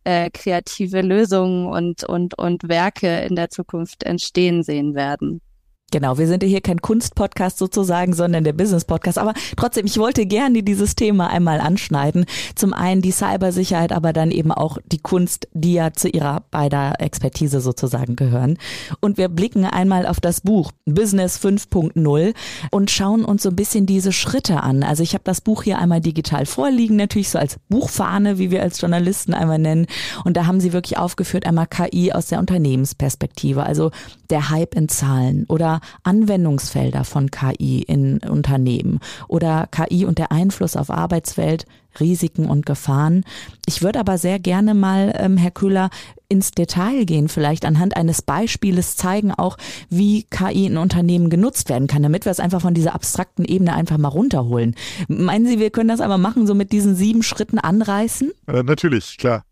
äh, 0.05 0.29
kreative 0.29 1.01
Lösungen 1.01 1.67
und, 1.67 2.05
und, 2.05 2.37
und 2.37 2.69
Werke 2.69 3.25
in 3.25 3.35
der 3.35 3.49
Zukunft 3.49 4.03
entstehen 4.03 4.63
sehen 4.63 4.95
werden. 4.95 5.41
Genau, 5.89 6.17
wir 6.17 6.27
sind 6.27 6.43
ja 6.43 6.49
hier 6.49 6.59
kein 6.59 6.81
Kunstpodcast 6.81 7.57
sozusagen, 7.57 8.11
sondern 8.11 8.43
der 8.43 8.51
Business-Podcast. 8.51 9.17
Aber 9.17 9.33
trotzdem, 9.55 9.85
ich 9.85 9.97
wollte 9.97 10.25
gerne 10.25 10.61
dieses 10.61 10.95
Thema 10.95 11.29
einmal 11.29 11.61
anschneiden. 11.61 12.25
Zum 12.55 12.73
einen 12.73 13.01
die 13.01 13.13
Cybersicherheit, 13.13 13.93
aber 13.93 14.11
dann 14.11 14.29
eben 14.29 14.51
auch 14.51 14.79
die 14.91 14.97
Kunst, 14.97 15.47
die 15.53 15.71
ja 15.71 15.93
zu 15.93 16.09
ihrer 16.09 16.43
beider 16.51 16.95
Expertise 16.99 17.61
sozusagen 17.61 18.17
gehören. 18.17 18.57
Und 18.99 19.17
wir 19.17 19.29
blicken 19.29 19.63
einmal 19.63 20.05
auf 20.07 20.19
das 20.19 20.41
Buch 20.41 20.73
Business 20.85 21.39
5.0 21.39 22.33
und 22.69 22.91
schauen 22.91 23.23
uns 23.23 23.43
so 23.43 23.49
ein 23.49 23.55
bisschen 23.55 23.85
diese 23.85 24.11
Schritte 24.11 24.63
an. 24.63 24.83
Also 24.83 25.03
ich 25.03 25.13
habe 25.13 25.23
das 25.23 25.39
Buch 25.39 25.63
hier 25.63 25.79
einmal 25.79 26.01
digital 26.01 26.45
vorliegen, 26.45 26.97
natürlich 26.97 27.29
so 27.29 27.39
als 27.39 27.59
Buchfahne, 27.69 28.37
wie 28.39 28.51
wir 28.51 28.61
als 28.61 28.81
Journalisten 28.81 29.33
einmal 29.33 29.59
nennen. 29.59 29.87
Und 30.25 30.35
da 30.35 30.47
haben 30.47 30.59
sie 30.59 30.73
wirklich 30.73 30.97
aufgeführt 30.97 31.45
einmal 31.45 31.67
KI 31.67 32.11
aus 32.11 32.27
der 32.27 32.39
Unternehmensperspektive, 32.39 33.63
also 33.63 33.91
der 34.29 34.49
Hype 34.49 34.75
in 34.75 34.89
Zahlen 34.89 35.45
oder 35.47 35.76
Anwendungsfelder 36.03 37.03
von 37.03 37.31
KI 37.31 37.81
in 37.81 38.19
Unternehmen 38.19 38.99
oder 39.27 39.67
KI 39.71 40.05
und 40.05 40.17
der 40.17 40.31
Einfluss 40.31 40.75
auf 40.75 40.89
Arbeitswelt, 40.89 41.65
Risiken 41.99 42.47
und 42.47 42.65
Gefahren. 42.65 43.23
Ich 43.65 43.81
würde 43.81 43.99
aber 43.99 44.17
sehr 44.17 44.39
gerne 44.39 44.73
mal, 44.73 45.13
ähm, 45.17 45.37
Herr 45.37 45.51
Kühler, 45.51 45.89
ins 46.29 46.51
Detail 46.51 47.05
gehen, 47.05 47.29
vielleicht 47.29 47.65
anhand 47.65 47.95
eines 47.95 48.21
Beispieles 48.21 48.97
zeigen, 48.97 49.31
auch 49.31 49.57
wie 49.89 50.23
KI 50.23 50.65
in 50.65 50.77
Unternehmen 50.77 51.29
genutzt 51.29 51.69
werden 51.69 51.87
kann, 51.87 52.03
damit 52.03 52.25
wir 52.25 52.31
es 52.31 52.39
einfach 52.39 52.61
von 52.61 52.73
dieser 52.73 52.93
abstrakten 52.93 53.45
Ebene 53.45 53.73
einfach 53.73 53.97
mal 53.97 54.09
runterholen. 54.09 54.75
Meinen 55.07 55.45
Sie, 55.45 55.59
wir 55.59 55.69
können 55.69 55.89
das 55.89 56.01
aber 56.01 56.17
machen, 56.17 56.45
so 56.45 56.53
mit 56.53 56.71
diesen 56.71 56.95
sieben 56.95 57.23
Schritten 57.23 57.59
anreißen? 57.59 58.31
Äh, 58.47 58.63
natürlich, 58.63 59.17
klar. 59.17 59.43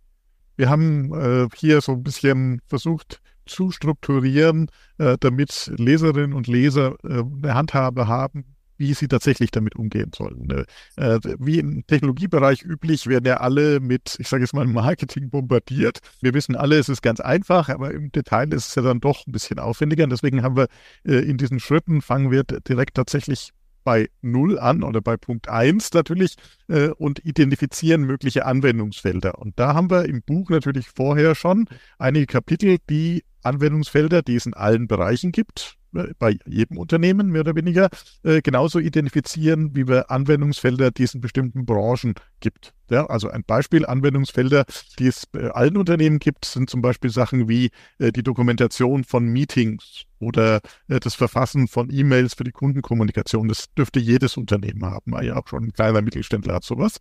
Wir 0.57 0.69
haben 0.69 1.13
äh, 1.13 1.47
hier 1.55 1.81
so 1.81 1.93
ein 1.93 2.03
bisschen 2.03 2.61
versucht, 2.67 3.21
zu 3.45 3.71
strukturieren, 3.71 4.69
äh, 4.97 5.17
damit 5.19 5.71
Leserinnen 5.77 6.33
und 6.33 6.47
Leser 6.47 6.95
äh, 7.03 7.23
eine 7.43 7.53
Handhabe 7.53 8.07
haben, 8.07 8.55
wie 8.77 8.93
sie 8.93 9.07
tatsächlich 9.07 9.51
damit 9.51 9.75
umgehen 9.75 10.11
sollen. 10.13 10.47
Ne? 10.47 10.65
Äh, 10.97 11.19
wie 11.39 11.59
im 11.59 11.85
Technologiebereich 11.87 12.63
üblich 12.63 13.07
werden 13.07 13.25
ja 13.25 13.37
alle 13.37 13.79
mit, 13.79 14.17
ich 14.19 14.27
sage 14.27 14.43
jetzt 14.43 14.53
mal, 14.53 14.65
Marketing 14.65 15.29
bombardiert. 15.29 15.99
Wir 16.21 16.33
wissen 16.33 16.55
alle, 16.55 16.77
es 16.77 16.89
ist 16.89 17.01
ganz 17.01 17.19
einfach, 17.19 17.69
aber 17.69 17.91
im 17.91 18.11
Detail 18.11 18.53
ist 18.53 18.67
es 18.67 18.75
ja 18.75 18.81
dann 18.81 18.99
doch 18.99 19.25
ein 19.27 19.31
bisschen 19.31 19.59
aufwendiger. 19.59 20.03
Und 20.03 20.11
deswegen 20.11 20.43
haben 20.43 20.57
wir 20.57 20.67
äh, 21.05 21.19
in 21.19 21.37
diesen 21.37 21.59
Schritten, 21.59 22.01
fangen 22.01 22.31
wir 22.31 22.43
direkt 22.43 22.95
tatsächlich 22.95 23.51
bei 23.85 24.09
Null 24.21 24.59
an 24.59 24.83
oder 24.83 24.99
bei 24.99 25.15
Punkt 25.15 25.47
1 25.47 25.93
natürlich 25.93 26.35
äh, 26.67 26.89
und 26.89 27.23
identifizieren 27.23 28.01
mögliche 28.01 28.45
Anwendungsfelder. 28.45 29.39
Und 29.39 29.57
da 29.57 29.73
haben 29.73 29.89
wir 29.89 30.03
im 30.03 30.21
Buch 30.21 30.49
natürlich 30.49 30.89
vorher 30.89 31.35
schon 31.35 31.69
einige 31.97 32.25
Kapitel, 32.25 32.79
die 32.89 33.23
Anwendungsfelder, 33.43 34.23
die 34.23 34.35
es 34.35 34.45
in 34.45 34.55
allen 34.55 34.87
Bereichen 34.87 35.31
gibt, 35.31 35.77
bei 36.19 36.37
jedem 36.45 36.77
Unternehmen 36.77 37.29
mehr 37.29 37.41
oder 37.41 37.55
weniger, 37.55 37.89
äh, 38.23 38.41
genauso 38.41 38.79
identifizieren, 38.79 39.75
wie 39.75 39.87
wir 39.87 40.11
Anwendungsfelder, 40.11 40.91
die 40.91 41.03
es 41.03 41.13
in 41.13 41.21
bestimmten 41.21 41.65
Branchen 41.65 42.13
gibt. 42.39 42.73
Ja, 42.89 43.07
also 43.07 43.29
ein 43.29 43.43
Beispiel 43.43 43.85
Anwendungsfelder, 43.85 44.65
die 44.99 45.07
es 45.07 45.25
bei 45.25 45.49
allen 45.49 45.77
Unternehmen 45.77 46.19
gibt, 46.19 46.45
sind 46.45 46.69
zum 46.69 46.81
Beispiel 46.81 47.09
Sachen 47.09 47.49
wie 47.49 47.71
äh, 47.97 48.11
die 48.11 48.21
Dokumentation 48.21 49.03
von 49.03 49.25
Meetings 49.25 50.03
oder 50.19 50.61
äh, 50.87 50.99
das 50.99 51.15
Verfassen 51.15 51.67
von 51.67 51.89
E-Mails 51.91 52.35
für 52.35 52.43
die 52.43 52.51
Kundenkommunikation. 52.51 53.47
Das 53.47 53.73
dürfte 53.73 53.99
jedes 53.99 54.37
Unternehmen 54.37 54.85
haben. 54.85 55.13
Ja, 55.23 55.37
auch 55.37 55.47
schon 55.47 55.65
ein 55.65 55.73
kleiner 55.73 56.01
Mittelständler 56.01 56.55
hat 56.55 56.63
sowas. 56.63 56.99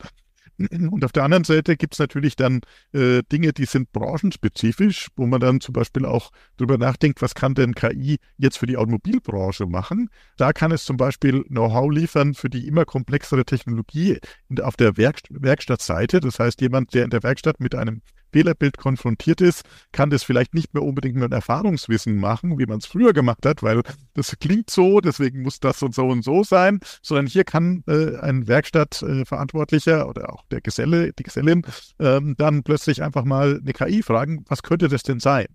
Und 0.91 1.05
auf 1.05 1.13
der 1.13 1.25
anderen 1.25 1.45
Seite 1.45 1.77
gibt 1.77 1.95
es 1.95 1.99
natürlich 1.99 2.37
dann 2.37 2.61
äh, 2.93 3.23
Dinge, 3.31 3.53
die 3.53 3.65
sind 3.65 3.93
branchenspezifisch, 3.93 5.09
wo 5.17 5.27
man 5.27 5.41
dann 5.41 5.61
zum 5.61 5.73
Beispiel 5.73 6.05
auch 6.05 6.31
darüber 6.57 6.79
nachdenkt, 6.79 7.23
was 7.23 7.35
kann 7.35 7.55
denn 7.55 7.75
KI 7.75 8.19
jetzt 8.37 8.59
für 8.59 8.67
die 8.67 8.77
Automobilbranche 8.77 9.67
machen. 9.67 10.11
Da 10.37 10.53
kann 10.53 10.73
es 10.73 10.85
zum 10.85 10.97
Beispiel 10.97 11.45
Know-how 11.45 11.91
liefern 11.91 12.35
für 12.35 12.51
die 12.51 12.67
immer 12.67 12.85
komplexere 12.85 13.45
Technologie 13.45 14.19
auf 14.61 14.77
der 14.77 14.97
Werk 14.97 15.21
Werkstattseite. 15.31 16.21
Das 16.21 16.39
heißt, 16.39 16.61
jemand, 16.61 16.95
der 16.95 17.05
in 17.05 17.11
der 17.11 17.23
Werkstatt 17.23 17.61
mit 17.61 17.75
einem 17.75 18.03
Fehlerbild 18.35 18.79
konfrontiert 18.79 19.41
ist, 19.41 19.63
kann 19.93 20.11
das 20.11 20.25
vielleicht 20.25 20.55
nicht 20.55 20.75
mehr 20.75 20.83
unbedingt 20.83 21.15
mit 21.15 21.33
Erfahrungswissen 21.33 22.17
machen, 22.17 22.59
wie 22.59 22.67
man 22.67 22.79
es 22.79 22.87
früher 22.87 23.13
gemacht 23.13 23.47
hat, 23.47 23.63
weil 23.63 23.83
das 24.15 24.37
klingt 24.41 24.71
so, 24.71 25.01
deswegen 25.01 25.43
muss 25.43 25.61
das 25.61 25.81
und 25.85 25.95
so 25.95 26.09
und 26.09 26.25
so 26.25 26.43
sein, 26.43 26.81
sondern 27.01 27.29
hier 27.29 27.45
kann 27.45 27.85
äh, 27.87 28.17
ein 28.19 28.49
Werkstattverantwortlicher 28.49 30.01
äh, 30.01 30.05
oder 30.05 30.33
auch 30.33 30.43
der 30.51 30.61
Geselle, 30.61 31.13
die 31.13 31.23
Gesellin, 31.23 31.63
ähm, 32.01 32.35
dann 32.37 32.65
plötzlich 32.65 33.05
einfach 33.05 33.25
mal 33.25 33.61
eine 33.61 33.73
KI 33.73 34.03
fragen, 34.03 34.45
was 34.49 34.65
könnte 34.65 34.89
das 34.89 35.05
denn 35.05 35.21
sein? 35.21 35.47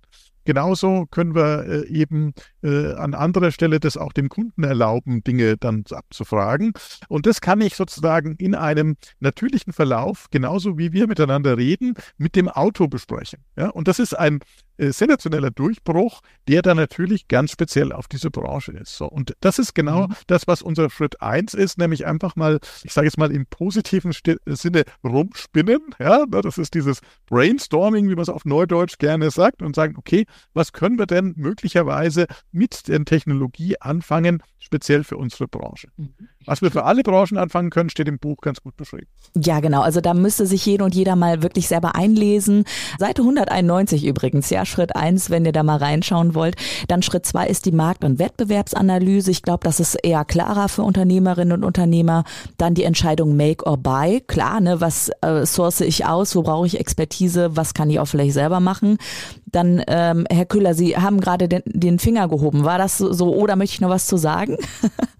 Genauso 0.49 1.05
können 1.11 1.35
wir 1.35 1.63
äh, 1.67 1.87
eben 1.89 2.33
äh, 2.63 2.93
an 2.93 3.13
anderer 3.13 3.51
Stelle 3.51 3.79
das 3.79 3.97
auch 3.97 4.13
dem 4.13 4.29
Kunden 4.29 4.63
erlauben, 4.63 5.23
Dinge 5.23 5.57
dann 5.57 5.83
abzufragen. 5.91 6.73
Und 7.07 7.27
das 7.27 7.39
kann 7.39 7.61
ich 7.61 7.75
sozusagen 7.75 8.33
in 8.37 8.55
einem 8.55 8.95
natürlichen 9.19 9.73
Verlauf, 9.73 10.25
genauso 10.31 10.79
wie 10.79 10.91
wir 10.91 11.05
miteinander 11.05 11.55
reden, 11.55 11.93
mit 12.17 12.35
dem 12.35 12.49
Auto 12.49 12.87
besprechen. 12.87 13.43
Ja? 13.55 13.69
Und 13.69 13.87
das 13.87 13.99
ist 13.99 14.17
ein 14.17 14.39
äh, 14.79 14.91
sensationeller 14.91 15.51
Durchbruch, 15.51 16.21
der 16.47 16.61
dann 16.61 16.77
natürlich 16.77 17.27
ganz 17.27 17.51
speziell 17.51 17.91
auf 17.91 18.07
diese 18.07 18.31
Branche 18.31 18.71
ist. 18.71 18.95
So, 18.95 19.07
und 19.07 19.35
das 19.41 19.59
ist 19.59 19.75
genau 19.75 20.07
mhm. 20.07 20.13
das, 20.27 20.47
was 20.47 20.61
unser 20.61 20.89
Schritt 20.89 21.21
eins 21.21 21.53
ist, 21.53 21.77
nämlich 21.77 22.05
einfach 22.05 22.35
mal, 22.35 22.59
ich 22.83 22.93
sage 22.93 23.07
jetzt 23.07 23.17
mal 23.17 23.31
im 23.31 23.45
positiven 23.45 24.13
Sinne 24.45 24.83
rumspinnen. 25.03 25.79
Ja, 25.99 26.25
das 26.25 26.57
ist 26.57 26.73
dieses 26.73 27.01
Brainstorming, 27.27 28.09
wie 28.09 28.15
man 28.15 28.23
es 28.23 28.29
auf 28.29 28.45
Neudeutsch 28.45 28.97
gerne 28.97 29.31
sagt, 29.31 29.61
und 29.61 29.75
sagen, 29.75 29.95
okay, 29.97 30.25
was 30.53 30.71
können 30.71 30.97
wir 30.97 31.05
denn 31.05 31.33
möglicherweise 31.35 32.27
mit 32.51 32.87
der 32.87 33.03
Technologie 33.05 33.79
anfangen, 33.79 34.41
speziell 34.59 35.03
für 35.03 35.17
unsere 35.17 35.47
Branche? 35.47 35.89
Mhm. 35.97 36.13
Was 36.49 36.63
wir 36.63 36.71
für 36.71 36.83
alle 36.83 37.03
Branchen 37.03 37.37
anfangen 37.37 37.69
können, 37.69 37.91
steht 37.91 38.07
im 38.07 38.17
Buch 38.17 38.37
ganz 38.41 38.63
gut 38.63 38.75
beschrieben. 38.75 39.05
Ja, 39.35 39.59
genau. 39.59 39.81
Also 39.81 40.01
da 40.01 40.15
müsste 40.15 40.47
sich 40.47 40.65
jeder 40.65 40.83
und 40.83 40.95
jeder 40.95 41.15
mal 41.15 41.43
wirklich 41.43 41.67
selber 41.67 41.93
einlesen. 41.93 42.63
Seite 42.97 43.21
191 43.21 44.03
übrigens, 44.03 44.49
ja, 44.49 44.65
Schritt 44.65 44.95
eins, 44.95 45.29
wenn 45.29 45.45
ihr 45.45 45.51
da 45.51 45.61
mal 45.61 45.77
reinschauen 45.77 46.33
wollt. 46.33 46.55
Dann 46.87 47.03
Schritt 47.03 47.27
zwei 47.27 47.45
ist 47.45 47.67
die 47.67 47.71
Markt- 47.71 48.03
und 48.03 48.17
Wettbewerbsanalyse. 48.17 49.29
Ich 49.29 49.43
glaube, 49.43 49.63
das 49.63 49.79
ist 49.79 49.93
eher 49.93 50.25
klarer 50.25 50.69
für 50.69 50.81
Unternehmerinnen 50.81 51.53
und 51.53 51.63
Unternehmer. 51.63 52.23
Dann 52.57 52.73
die 52.73 52.83
Entscheidung 52.83 53.37
Make 53.37 53.67
or 53.67 53.77
Buy. 53.77 54.21
Klar, 54.21 54.59
ne, 54.59 54.81
was 54.81 55.11
äh, 55.21 55.45
source 55.45 55.81
ich 55.81 56.07
aus? 56.07 56.35
Wo 56.35 56.41
brauche 56.41 56.65
ich 56.65 56.79
Expertise? 56.79 57.55
Was 57.55 57.75
kann 57.75 57.91
ich 57.91 57.99
auch 57.99 58.07
vielleicht 58.07 58.33
selber 58.33 58.59
machen? 58.59 58.97
Dann, 59.45 59.83
ähm, 59.87 60.25
Herr 60.31 60.45
Küller, 60.45 60.73
Sie 60.73 60.97
haben 60.97 61.19
gerade 61.19 61.47
den, 61.47 61.61
den 61.67 61.99
Finger 61.99 62.27
gehoben. 62.27 62.63
War 62.63 62.79
das 62.79 62.97
so, 62.97 63.35
oder 63.35 63.55
möchte 63.55 63.75
ich 63.75 63.81
noch 63.81 63.89
was 63.89 64.07
zu 64.07 64.17
sagen? 64.17 64.57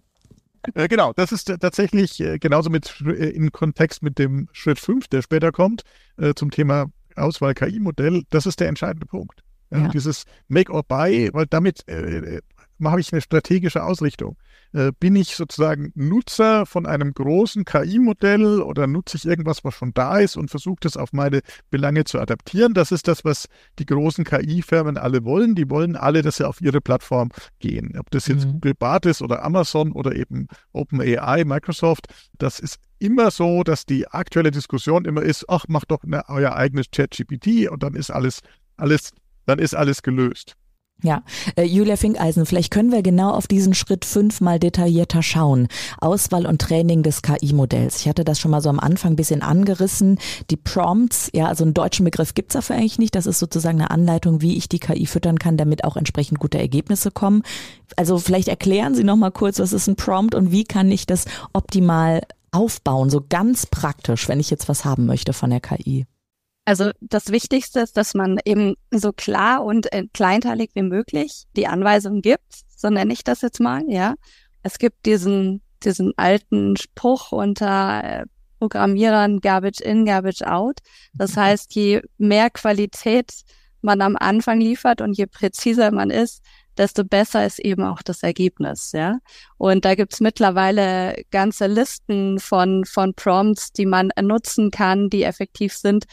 Äh, 0.75 0.88
genau, 0.88 1.13
das 1.13 1.31
ist 1.31 1.45
tatsächlich 1.59 2.19
äh, 2.19 2.39
genauso 2.39 2.69
mit 2.69 3.01
äh, 3.05 3.29
im 3.29 3.51
Kontext 3.51 4.03
mit 4.03 4.19
dem 4.19 4.47
Schritt 4.51 4.79
5, 4.79 5.07
der 5.07 5.21
später 5.21 5.51
kommt, 5.51 5.83
zum 6.35 6.51
Thema 6.51 6.88
Auswahl 7.15 7.53
KI-Modell. 7.53 8.23
Das 8.29 8.45
ist 8.45 8.59
der 8.59 8.67
entscheidende 8.67 9.05
Punkt. 9.05 9.41
Ja. 9.71 9.88
Dieses 9.89 10.25
Make 10.49 10.71
or 10.71 10.83
Buy, 10.83 11.29
weil 11.31 11.45
damit 11.45 11.88
äh, 11.88 12.41
mache 12.77 12.99
ich 12.99 13.13
eine 13.13 13.21
strategische 13.21 13.83
Ausrichtung. 13.83 14.35
Äh, 14.71 14.91
bin 14.99 15.15
ich 15.15 15.35
sozusagen 15.35 15.91
Nutzer 15.95 16.65
von 16.67 16.85
einem 16.85 17.13
großen 17.13 17.65
KI-Modell 17.65 18.61
oder 18.61 18.85
nutze 18.85 19.17
ich 19.17 19.25
irgendwas, 19.25 19.63
was 19.63 19.73
schon 19.73 19.93
da 19.95 20.19
ist 20.19 20.38
und 20.38 20.49
versuche 20.49 20.77
das 20.81 20.95
auf 20.95 21.11
meine 21.11 21.41
Belange 21.71 22.03
zu 22.03 22.19
adaptieren? 22.19 22.75
Das 22.75 22.91
ist 22.91 23.07
das, 23.07 23.25
was 23.25 23.47
die 23.79 23.88
großen 23.88 24.25
KI-Firmen 24.25 24.97
alle 24.97 25.23
wollen. 25.25 25.55
Die 25.55 25.69
wollen 25.69 25.95
alle, 25.95 26.21
dass 26.21 26.38
sie 26.38 26.47
auf 26.47 26.61
ihre 26.61 26.81
Plattform 26.81 27.29
gehen. 27.59 27.97
Ob 27.97 28.11
das 28.11 28.27
jetzt 28.27 28.45
mhm. 28.45 28.53
Google 28.53 28.75
Bart 28.75 29.07
ist 29.07 29.23
oder 29.23 29.43
Amazon 29.43 29.91
oder 29.91 30.15
eben 30.15 30.47
OpenAI, 30.71 31.45
Microsoft, 31.45 32.07
das 32.38 32.59
ist 32.59 32.79
immer 32.99 33.31
so, 33.31 33.63
dass 33.63 33.88
die 33.88 34.07
aktuelle 34.07 34.51
Diskussion 34.51 35.05
immer 35.05 35.23
ist, 35.23 35.45
ach, 35.47 35.65
macht 35.67 35.89
doch 35.89 36.03
eine, 36.03 36.27
euer 36.29 36.55
eigenes 36.55 36.91
Chat-GPT 36.91 37.69
und 37.69 37.81
dann 37.81 37.95
ist 37.95 38.11
alles, 38.11 38.41
alles, 38.77 39.13
dann 39.47 39.57
ist 39.57 39.73
alles 39.73 40.03
gelöst. 40.03 40.55
Ja, 41.01 41.24
äh, 41.56 41.63
Julia 41.63 41.96
Finkeisen, 41.96 42.46
vielleicht 42.46 42.72
können 42.72 42.91
wir 42.91 43.01
genau 43.01 43.32
auf 43.32 43.48
diesen 43.48 43.74
Schritt 43.74 44.03
fünf 44.03 44.41
mal 44.41 44.60
detaillierter 44.60 45.24
schauen. 45.24 45.70
Auswahl 46.00 46.46
und 46.46 46.60
Training 46.62 47.03
des 47.03 47.22
KI-Modells. 47.22 48.01
Ich 48.01 48.10
hatte 48.10 48.25
das 48.25 48.38
schon 48.39 48.51
mal 48.51 48.62
so 48.62 48.70
am 48.70 48.79
Anfang 48.79 49.13
ein 49.13 49.15
bisschen 49.15 49.41
angerissen. 49.41 50.20
Die 50.50 50.58
Prompts, 50.58 51.29
ja, 51.34 51.48
also 51.48 51.63
einen 51.63 51.74
deutschen 51.74 52.03
Begriff 52.03 52.34
gibt's 52.34 52.53
dafür 52.53 52.75
eigentlich 52.75 53.00
nicht. 53.00 53.15
Das 53.15 53.27
ist 53.27 53.39
sozusagen 53.39 53.79
eine 53.79 53.91
Anleitung, 53.91 54.41
wie 54.41 54.58
ich 54.58 54.68
die 54.68 54.79
KI 54.79 55.06
füttern 55.06 55.39
kann, 55.39 55.56
damit 55.56 55.86
auch 55.86 55.96
entsprechend 55.96 56.39
gute 56.39 56.58
Ergebnisse 56.58 57.12
kommen. 57.12 57.44
Also 57.96 58.18
vielleicht 58.18 58.50
erklären 58.50 58.94
Sie 58.94 59.06
noch 59.06 59.15
mal 59.15 59.32
kurz, 59.32 59.60
was 59.60 59.72
ist 59.72 59.88
ein 59.88 59.96
Prompt 59.96 60.36
und 60.36 60.51
wie 60.51 60.65
kann 60.65 60.91
ich 60.91 61.08
das 61.08 61.25
optimal 61.53 62.22
aufbauen, 62.51 63.10
so 63.10 63.24
ganz 63.27 63.65
praktisch, 63.68 64.27
wenn 64.27 64.39
ich 64.39 64.50
jetzt 64.50 64.68
was 64.68 64.84
haben 64.84 65.06
möchte 65.06 65.34
von 65.34 65.50
der 65.50 65.62
KI. 65.62 66.08
Also 66.69 66.91
das 67.01 67.31
Wichtigste 67.31 67.79
ist, 67.79 67.97
dass 67.97 68.13
man 68.13 68.38
eben 68.45 68.75
so 68.91 69.11
klar 69.11 69.65
und 69.65 69.91
äh, 69.91 70.05
kleinteilig 70.13 70.69
wie 70.75 70.83
möglich 70.83 71.45
die 71.55 71.65
Anweisungen 71.65 72.21
gibt, 72.21 72.61
so 72.75 72.91
nenne 72.91 73.11
ich 73.11 73.23
das 73.23 73.41
jetzt 73.41 73.59
mal, 73.59 73.81
ja. 73.88 74.13
Es 74.61 74.77
gibt 74.77 75.07
diesen 75.07 75.63
diesen 75.83 76.13
alten 76.15 76.77
Spruch 76.77 77.31
unter 77.31 78.03
äh, 78.03 78.25
Programmierern 78.59 79.39
Garbage 79.39 79.81
in, 79.81 80.05
Garbage 80.05 80.43
out. 80.43 80.77
Das 81.13 81.35
heißt, 81.38 81.73
je 81.73 82.01
mehr 82.19 82.51
Qualität 82.51 83.31
man 83.81 84.01
am 84.01 84.15
Anfang 84.15 84.59
liefert 84.59 85.01
und 85.01 85.17
je 85.17 85.25
präziser 85.25 85.89
man 85.91 86.11
ist, 86.11 86.43
desto 86.77 87.03
besser 87.03 87.45
ist 87.47 87.59
eben 87.59 87.83
auch 87.83 88.03
das 88.03 88.21
Ergebnis, 88.21 88.91
ja. 88.93 89.17
Und 89.57 89.85
da 89.85 89.95
gibt's 89.95 90.19
mittlerweile 90.19 91.23
ganze 91.31 91.65
Listen 91.65 92.39
von, 92.39 92.85
von 92.85 93.15
Prompts, 93.15 93.71
die 93.71 93.88
man 93.88 94.11
nutzen 94.21 94.69
kann, 94.69 95.09
die 95.09 95.23
effektiv 95.23 95.73
sind, 95.73 96.05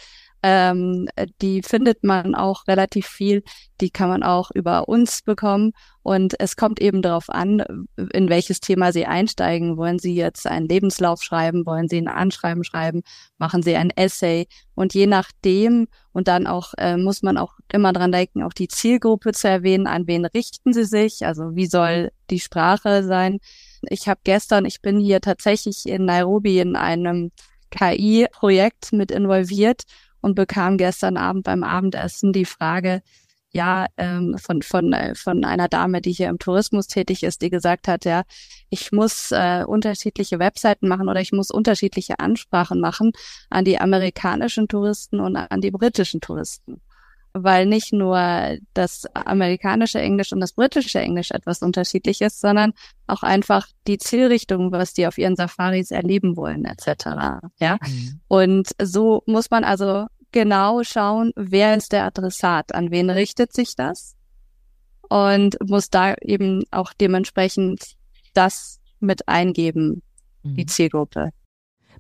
ähm, 0.48 1.08
die 1.42 1.60
findet 1.62 2.04
man 2.04 2.36
auch 2.36 2.68
relativ 2.68 3.08
viel. 3.08 3.42
Die 3.80 3.90
kann 3.90 4.08
man 4.08 4.22
auch 4.22 4.52
über 4.54 4.88
uns 4.88 5.22
bekommen. 5.22 5.72
Und 6.04 6.38
es 6.38 6.54
kommt 6.54 6.80
eben 6.80 7.02
darauf 7.02 7.28
an, 7.30 7.64
in 8.12 8.28
welches 8.28 8.60
Thema 8.60 8.92
Sie 8.92 9.06
einsteigen. 9.06 9.76
Wollen 9.76 9.98
Sie 9.98 10.14
jetzt 10.14 10.46
einen 10.46 10.68
Lebenslauf 10.68 11.20
schreiben? 11.20 11.66
Wollen 11.66 11.88
Sie 11.88 11.98
ein 11.98 12.06
Anschreiben 12.06 12.62
schreiben? 12.62 13.02
Machen 13.38 13.64
Sie 13.64 13.74
ein 13.74 13.90
Essay? 13.90 14.46
Und 14.76 14.94
je 14.94 15.08
nachdem, 15.08 15.88
und 16.12 16.28
dann 16.28 16.46
auch 16.46 16.74
äh, 16.78 16.96
muss 16.96 17.22
man 17.22 17.38
auch 17.38 17.54
immer 17.72 17.92
dran 17.92 18.12
denken, 18.12 18.44
auch 18.44 18.52
die 18.52 18.68
Zielgruppe 18.68 19.32
zu 19.32 19.48
erwähnen, 19.48 19.88
an 19.88 20.06
wen 20.06 20.26
richten 20.26 20.72
Sie 20.72 20.84
sich? 20.84 21.26
Also 21.26 21.56
wie 21.56 21.66
soll 21.66 22.12
die 22.30 22.38
Sprache 22.38 23.02
sein? 23.02 23.40
Ich 23.82 24.08
habe 24.08 24.20
gestern, 24.22 24.64
ich 24.64 24.80
bin 24.80 25.00
hier 25.00 25.20
tatsächlich 25.20 25.86
in 25.86 26.04
Nairobi 26.04 26.60
in 26.60 26.76
einem 26.76 27.32
KI-Projekt 27.72 28.92
mit 28.92 29.10
involviert 29.10 29.82
und 30.26 30.34
bekam 30.34 30.76
gestern 30.76 31.16
Abend 31.16 31.44
beim 31.44 31.62
Abendessen 31.62 32.32
die 32.32 32.44
Frage, 32.44 33.00
ja, 33.52 33.86
ähm, 33.96 34.36
von, 34.38 34.60
von, 34.60 34.92
äh, 34.92 35.14
von 35.14 35.44
einer 35.44 35.68
Dame, 35.68 36.02
die 36.02 36.12
hier 36.12 36.28
im 36.28 36.38
Tourismus 36.38 36.88
tätig 36.88 37.22
ist, 37.22 37.42
die 37.42 37.48
gesagt 37.48 37.86
hat, 37.88 38.04
ja, 38.04 38.24
ich 38.68 38.90
muss 38.90 39.30
äh, 39.30 39.64
unterschiedliche 39.64 40.38
Webseiten 40.38 40.88
machen 40.88 41.08
oder 41.08 41.20
ich 41.20 41.32
muss 41.32 41.50
unterschiedliche 41.50 42.18
Ansprachen 42.18 42.80
machen 42.80 43.12
an 43.48 43.64
die 43.64 43.78
amerikanischen 43.78 44.66
Touristen 44.66 45.20
und 45.20 45.36
an 45.36 45.60
die 45.60 45.70
britischen 45.70 46.20
Touristen. 46.20 46.82
Weil 47.32 47.66
nicht 47.66 47.92
nur 47.92 48.56
das 48.74 49.04
amerikanische 49.14 50.00
Englisch 50.00 50.32
und 50.32 50.40
das 50.40 50.52
britische 50.52 50.98
Englisch 50.98 51.30
etwas 51.30 51.62
unterschiedlich 51.62 52.20
ist, 52.22 52.40
sondern 52.40 52.72
auch 53.06 53.22
einfach 53.22 53.68
die 53.86 53.98
Zielrichtung, 53.98 54.72
was 54.72 54.92
die 54.92 55.06
auf 55.06 55.18
ihren 55.18 55.36
Safaris 55.36 55.92
erleben 55.92 56.36
wollen, 56.36 56.64
etc. 56.64 57.06
Ja. 57.58 57.78
Mhm. 57.86 58.20
Und 58.26 58.68
so 58.82 59.22
muss 59.26 59.50
man 59.50 59.64
also 59.64 60.06
genau 60.36 60.82
schauen, 60.82 61.32
wer 61.34 61.74
ist 61.78 61.92
der 61.92 62.04
Adressat, 62.04 62.74
an 62.74 62.90
wen 62.90 63.08
richtet 63.08 63.54
sich 63.54 63.74
das 63.74 64.16
und 65.08 65.56
muss 65.66 65.88
da 65.88 66.12
eben 66.20 66.64
auch 66.70 66.92
dementsprechend 66.92 67.96
das 68.34 68.78
mit 69.00 69.28
eingeben, 69.28 70.02
die 70.42 70.64
mhm. 70.64 70.68
Zielgruppe 70.68 71.30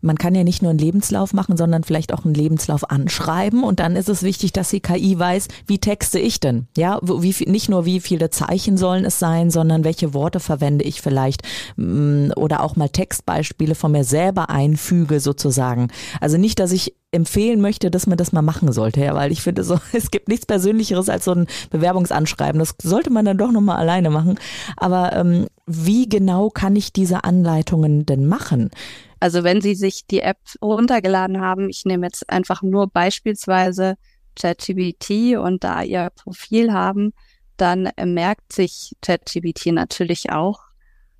man 0.00 0.16
kann 0.16 0.34
ja 0.34 0.44
nicht 0.44 0.62
nur 0.62 0.70
einen 0.70 0.78
Lebenslauf 0.78 1.32
machen, 1.32 1.56
sondern 1.56 1.84
vielleicht 1.84 2.12
auch 2.12 2.24
einen 2.24 2.34
Lebenslauf 2.34 2.90
anschreiben. 2.90 3.64
Und 3.64 3.80
dann 3.80 3.96
ist 3.96 4.08
es 4.08 4.22
wichtig, 4.22 4.52
dass 4.52 4.70
die 4.70 4.80
KI 4.80 5.18
weiß, 5.18 5.48
wie 5.66 5.78
texte 5.78 6.18
ich 6.18 6.40
denn? 6.40 6.68
Ja, 6.76 6.98
wie 7.02 7.34
nicht 7.48 7.68
nur 7.68 7.84
wie 7.84 8.00
viele 8.00 8.30
Zeichen 8.30 8.76
sollen 8.76 9.04
es 9.04 9.18
sein, 9.18 9.50
sondern 9.50 9.84
welche 9.84 10.14
Worte 10.14 10.40
verwende 10.40 10.84
ich 10.84 11.00
vielleicht 11.00 11.42
mm, 11.76 12.30
oder 12.36 12.62
auch 12.62 12.76
mal 12.76 12.88
Textbeispiele 12.88 13.74
von 13.74 13.92
mir 13.92 14.04
selber 14.04 14.50
einfüge 14.50 15.20
sozusagen. 15.20 15.88
Also 16.20 16.38
nicht, 16.38 16.58
dass 16.58 16.72
ich 16.72 16.94
empfehlen 17.16 17.60
möchte, 17.60 17.90
dass 17.90 18.06
man 18.06 18.16
das 18.16 18.32
mal 18.32 18.42
machen 18.42 18.72
sollte, 18.72 19.00
ja, 19.00 19.14
weil 19.14 19.32
ich 19.32 19.42
finde 19.42 19.64
so, 19.64 19.78
es 19.92 20.10
gibt 20.10 20.28
nichts 20.28 20.46
Persönlicheres 20.46 21.08
als 21.08 21.24
so 21.24 21.32
ein 21.32 21.46
Bewerbungsanschreiben. 21.70 22.58
Das 22.58 22.74
sollte 22.80 23.10
man 23.10 23.24
dann 23.24 23.38
doch 23.38 23.50
nochmal 23.50 23.78
alleine 23.78 24.10
machen. 24.10 24.38
Aber 24.76 25.12
ähm, 25.14 25.48
wie 25.66 26.08
genau 26.08 26.50
kann 26.50 26.76
ich 26.76 26.92
diese 26.92 27.24
Anleitungen 27.24 28.06
denn 28.06 28.26
machen? 28.26 28.70
Also 29.18 29.42
wenn 29.42 29.60
Sie 29.60 29.74
sich 29.74 30.06
die 30.06 30.20
App 30.20 30.38
runtergeladen 30.62 31.40
haben, 31.40 31.68
ich 31.68 31.84
nehme 31.84 32.06
jetzt 32.06 32.28
einfach 32.30 32.62
nur 32.62 32.86
beispielsweise 32.86 33.96
ChatGPT 34.38 35.36
und 35.38 35.64
da 35.64 35.82
Ihr 35.82 36.10
Profil 36.14 36.72
haben, 36.72 37.12
dann 37.56 37.90
merkt 38.04 38.52
sich 38.52 38.94
ChatGPT 39.00 39.66
natürlich 39.72 40.30
auch, 40.30 40.60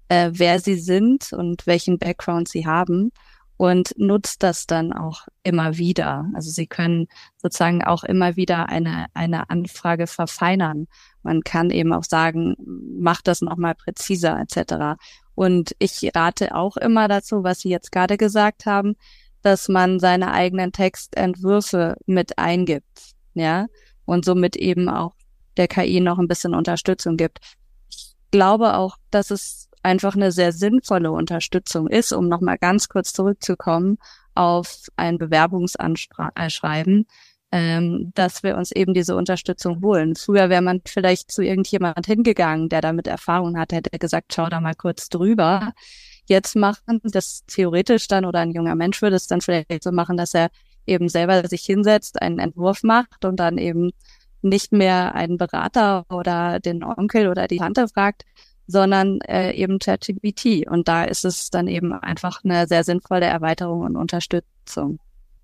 äh, 0.09 0.31
wer 0.33 0.61
Sie 0.61 0.79
sind 0.79 1.33
und 1.33 1.67
welchen 1.67 1.99
Background 1.99 2.49
Sie 2.49 2.67
haben 2.67 3.11
und 3.57 3.95
nutzt 3.97 4.43
das 4.43 4.67
dann 4.67 4.93
auch 4.93 5.27
immer 5.43 5.79
wieder. 5.79 6.27
Also 6.35 6.51
Sie 6.51 6.67
können 6.67 7.09
sozusagen 7.37 7.83
auch 7.83 8.05
immer 8.05 8.37
wieder 8.37 8.69
eine, 8.69 9.07
eine 9.15 9.49
Anfrage 9.51 10.07
verfeinern. 10.07 10.89
Man 11.23 11.43
kann 11.43 11.71
eben 11.71 11.93
auch 11.93 12.05
sagen, 12.05 12.55
mach 12.99 13.23
das 13.23 13.41
nochmal 13.41 13.75
präziser 13.75 14.39
etc. 14.39 14.99
Und 15.35 15.75
ich 15.79 16.11
rate 16.15 16.55
auch 16.55 16.77
immer 16.77 17.09
dazu, 17.09 17.45
was 17.45 17.61
Sie 17.61 17.71
jetzt 17.71 17.93
gerade 17.93 18.17
gesagt 18.17 18.67
haben, 18.67 18.95
dass 19.43 19.69
man 19.69 20.01
seine 20.01 20.33
eigenen 20.33 20.73
Textentwürfe 20.73 21.97
mit 22.07 22.39
eingibt, 22.39 23.15
ja, 23.35 23.67
und 24.05 24.25
somit 24.25 24.57
eben 24.57 24.89
auch 24.89 25.15
der 25.57 25.69
KI 25.69 26.01
noch 26.01 26.19
ein 26.19 26.29
bisschen 26.29 26.55
Unterstützung 26.55 27.17
gibt. 27.17 27.39
Ich 27.89 28.15
glaube 28.31 28.75
auch, 28.75 28.97
dass 29.11 29.31
es 29.31 29.69
einfach 29.87 30.17
eine 30.17 30.33
sehr 30.33 30.53
sinnvolle 30.53 31.13
Unterstützung 31.13 31.87
ist, 31.87 32.13
um 32.13 32.29
nochmal 32.29 32.59
ganz 32.59 32.89
kurz 32.89 33.13
zurückzukommen 33.13 33.99
auf 34.35 34.89
ein 34.97 35.17
Bewerbungsanschreiben, 35.17 37.07
ähm, 37.53 38.13
dass 38.15 38.43
wir 38.43 38.57
uns 38.57 38.73
eben 38.73 38.93
diese 38.95 39.17
Unterstützung 39.17 39.81
holen. 39.83 40.17
Früher 40.17 40.51
wäre 40.51 40.61
man 40.61 40.83
vielleicht 40.85 41.31
zu 41.31 41.43
irgendjemand 41.43 42.05
hingegangen, 42.05 42.69
der 42.69 42.81
damit 42.81 43.07
Erfahrung 43.07 43.57
hat, 43.57 43.73
hätte 43.73 43.97
gesagt, 43.97 44.35
schau 44.35 44.49
da 44.49 44.61
mal 44.61 44.75
kurz 44.75 45.09
drüber. 45.09 45.73
Jetzt 46.27 46.57
machen 46.57 47.01
das 47.05 47.45
theoretisch 47.47 48.09
dann 48.09 48.25
oder 48.25 48.41
ein 48.41 48.51
junger 48.51 48.75
Mensch 48.75 49.01
würde 49.01 49.15
es 49.15 49.29
dann 49.29 49.41
vielleicht 49.41 49.85
so 49.85 49.93
machen, 49.93 50.17
dass 50.17 50.35
er 50.35 50.51
eben 50.85 51.09
selber 51.09 51.47
sich 51.49 51.63
hinsetzt, 51.63 52.21
einen 52.21 52.41
Entwurf 52.41 52.83
macht 52.83 53.25
und 53.25 53.39
dann 53.39 53.59
eben 53.59 53.93
nicht 54.43 54.73
mehr 54.73 55.15
einen 55.15 55.39
Berater 55.39 56.05
oder 56.11 56.59
den 56.59 56.83
Onkel 56.83 57.29
oder 57.29 57.47
die 57.47 57.59
Tante 57.59 57.87
fragt, 57.89 58.25
sondern 58.67 59.21
äh, 59.23 59.53
eben 59.53 59.79
ChatGPT. 59.79 60.69
Und 60.69 60.89
da 60.89 61.05
ist 61.05 61.25
es 61.25 61.51
dann 61.51 61.69
eben 61.69 61.93
einfach 61.93 62.45
eine 62.45 62.67
sehr 62.67 62.85
sinnvolle 62.85 63.27
Erweiterung 63.27 63.83
und 63.83 63.97
Unterstützung. 63.97 64.99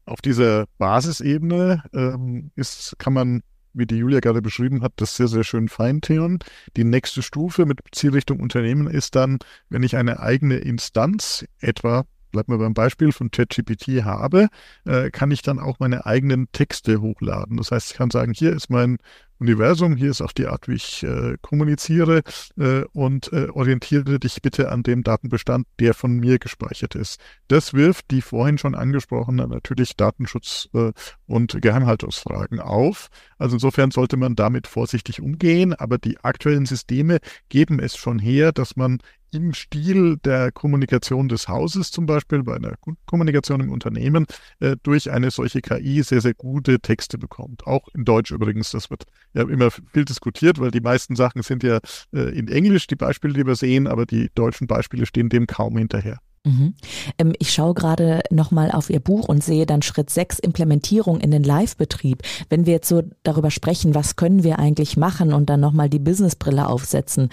Auf 0.04 0.20
dieser 0.20 0.66
Basisebene 0.78 1.82
ähm, 1.94 2.50
ist, 2.56 2.98
kann 2.98 3.12
man, 3.12 3.42
wie 3.72 3.87
die 3.87 3.96
Julia 3.96 4.20
gerade 4.20 4.42
beschrieben 4.42 4.82
hat, 4.82 4.92
das 4.96 5.16
sehr, 5.16 5.28
sehr 5.28 5.44
schön 5.44 5.68
feintunen. 5.68 6.40
Die 6.76 6.85
nächste 6.85 7.22
Stufe 7.22 7.66
mit 7.66 7.80
Zielrichtung 7.92 8.40
Unternehmen 8.40 8.88
ist 8.88 9.14
dann, 9.14 9.38
wenn 9.68 9.82
ich 9.82 9.96
eine 9.96 10.20
eigene 10.20 10.56
Instanz, 10.56 11.44
etwa 11.61 12.04
bleibt 12.32 12.48
mir 12.48 12.58
beim 12.58 12.74
Beispiel 12.74 13.12
von 13.12 13.30
ChatGPT 13.30 14.04
habe, 14.04 14.48
äh, 14.87 15.11
kann 15.11 15.30
ich 15.30 15.42
dann 15.42 15.61
auch 15.61 15.78
meine 15.78 16.06
eigenen 16.06 16.50
Texte 16.50 17.00
hochladen. 17.00 17.58
Das 17.58 17.70
heißt, 17.70 17.92
ich 17.92 17.96
kann 17.96 18.11
sagen, 18.11 18.32
hier 18.35 18.52
ist 18.52 18.70
mein 18.70 18.96
Universum, 19.42 19.96
hier 19.96 20.11
ist 20.11 20.22
auch 20.22 20.33
die 20.33 20.46
Art, 20.46 20.68
wie 20.68 20.74
ich 20.74 21.02
äh, 21.02 21.37
kommuniziere 21.42 22.22
äh, 22.57 22.85
und 22.92 23.33
äh, 23.33 23.48
orientiere 23.48 24.20
dich 24.20 24.40
bitte 24.40 24.70
an 24.70 24.85
dem 24.85 25.02
Datenbestand, 25.02 25.66
der 25.81 25.94
von 25.94 26.16
mir 26.16 26.38
gespeichert 26.38 26.94
ist. 26.94 27.20
Das 27.48 27.74
wirft 27.74 28.12
die 28.12 28.22
vorhin 28.22 28.57
schon 28.57 28.76
angesprochenen 28.76 29.50
natürlich 29.50 29.96
Datenschutz- 29.96 30.68
äh, 30.74 30.92
und 31.26 31.61
Geheimhaltungsfragen 31.61 32.61
auf. 32.61 33.09
Also 33.37 33.57
insofern 33.57 33.90
sollte 33.90 34.16
man 34.16 34.37
damit 34.37 34.68
vorsichtig 34.68 35.20
umgehen, 35.20 35.74
aber 35.74 35.98
die 35.98 36.18
aktuellen 36.20 36.64
Systeme 36.64 37.18
geben 37.48 37.81
es 37.81 37.96
schon 37.96 38.20
her, 38.20 38.52
dass 38.52 38.76
man 38.76 38.98
im 39.33 39.55
Stil 39.55 40.18
der 40.18 40.53
Kommunikation 40.53 41.29
des 41.29 41.49
Hauses 41.49 41.90
zum 41.90 42.07
Beispiel, 42.07 42.42
bei 42.42 42.57
einer 42.57 42.75
Kommunikation 43.07 43.61
im 43.61 43.71
Unternehmen, 43.71 44.27
äh, 44.61 44.77
durch 44.83 45.11
eine 45.11 45.31
solche 45.31 45.61
KI 45.61 46.03
sehr, 46.03 46.21
sehr 46.21 46.35
gute 46.35 46.81
Texte 46.81 47.18
bekommt. 47.18 47.66
Auch 47.66 47.88
in 47.95 48.05
Deutsch 48.05 48.31
übrigens, 48.31 48.71
das 48.71 48.90
wird 48.90 49.05
ja 49.35 49.42
immer 49.42 49.71
viel 49.71 50.05
diskutiert, 50.05 50.61
weil 50.61 50.71
die 50.71 50.81
meisten 50.81 51.16
Sachen 51.16 51.42
sind 51.42 51.62
ja 51.62 51.79
äh, 52.12 52.38
in 52.38 52.49
Englisch, 52.49 52.87
die 52.87 52.97
Beispiele, 52.97 53.35
die 53.35 53.47
wir 53.47 53.57
sehen, 53.57 53.87
aber 53.87 54.07
die 54.07 54.31
deutschen 54.35 54.66
Beispiele 54.66 55.07
stehen 55.07 55.29
dem 55.29 55.47
kaum 55.47 55.77
hinterher. 55.79 56.18
Mhm. 56.45 56.75
Ähm, 57.18 57.33
ich 57.38 57.53
schaue 57.53 57.75
gerade 57.75 58.23
nochmal 58.31 58.73
auf 58.73 58.90
Ihr 58.90 59.01
Buch 59.01 59.29
und 59.29 59.45
sehe 59.45 59.66
dann 59.66 59.83
Schritt 59.83 60.11
6 60.11 60.40
Implementierung 60.40 61.21
in 61.21 61.31
den 61.31 61.45
Live-Betrieb. 61.45 62.23
Wenn 62.49 62.66
wir 62.66 62.75
jetzt 62.75 62.88
so 62.88 63.03
darüber 63.23 63.51
sprechen, 63.51 63.95
was 63.95 64.16
können 64.16 64.42
wir 64.42 64.59
eigentlich 64.59 64.97
machen 64.97 65.33
und 65.33 65.49
dann 65.49 65.61
nochmal 65.61 65.88
die 65.88 66.01
Businessbrille 66.01 66.66
aufsetzen. 66.66 67.29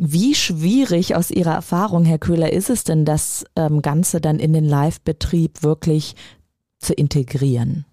Wie 0.00 0.36
schwierig 0.36 1.16
aus 1.16 1.32
Ihrer 1.32 1.54
Erfahrung, 1.54 2.04
Herr 2.04 2.20
Köhler, 2.20 2.52
ist 2.52 2.70
es 2.70 2.84
denn, 2.84 3.04
das 3.04 3.44
ähm, 3.56 3.82
Ganze 3.82 4.20
dann 4.20 4.38
in 4.38 4.52
den 4.52 4.64
Live-Betrieb 4.64 5.64
wirklich 5.64 6.14
zu 6.78 6.94
integrieren? 6.94 7.84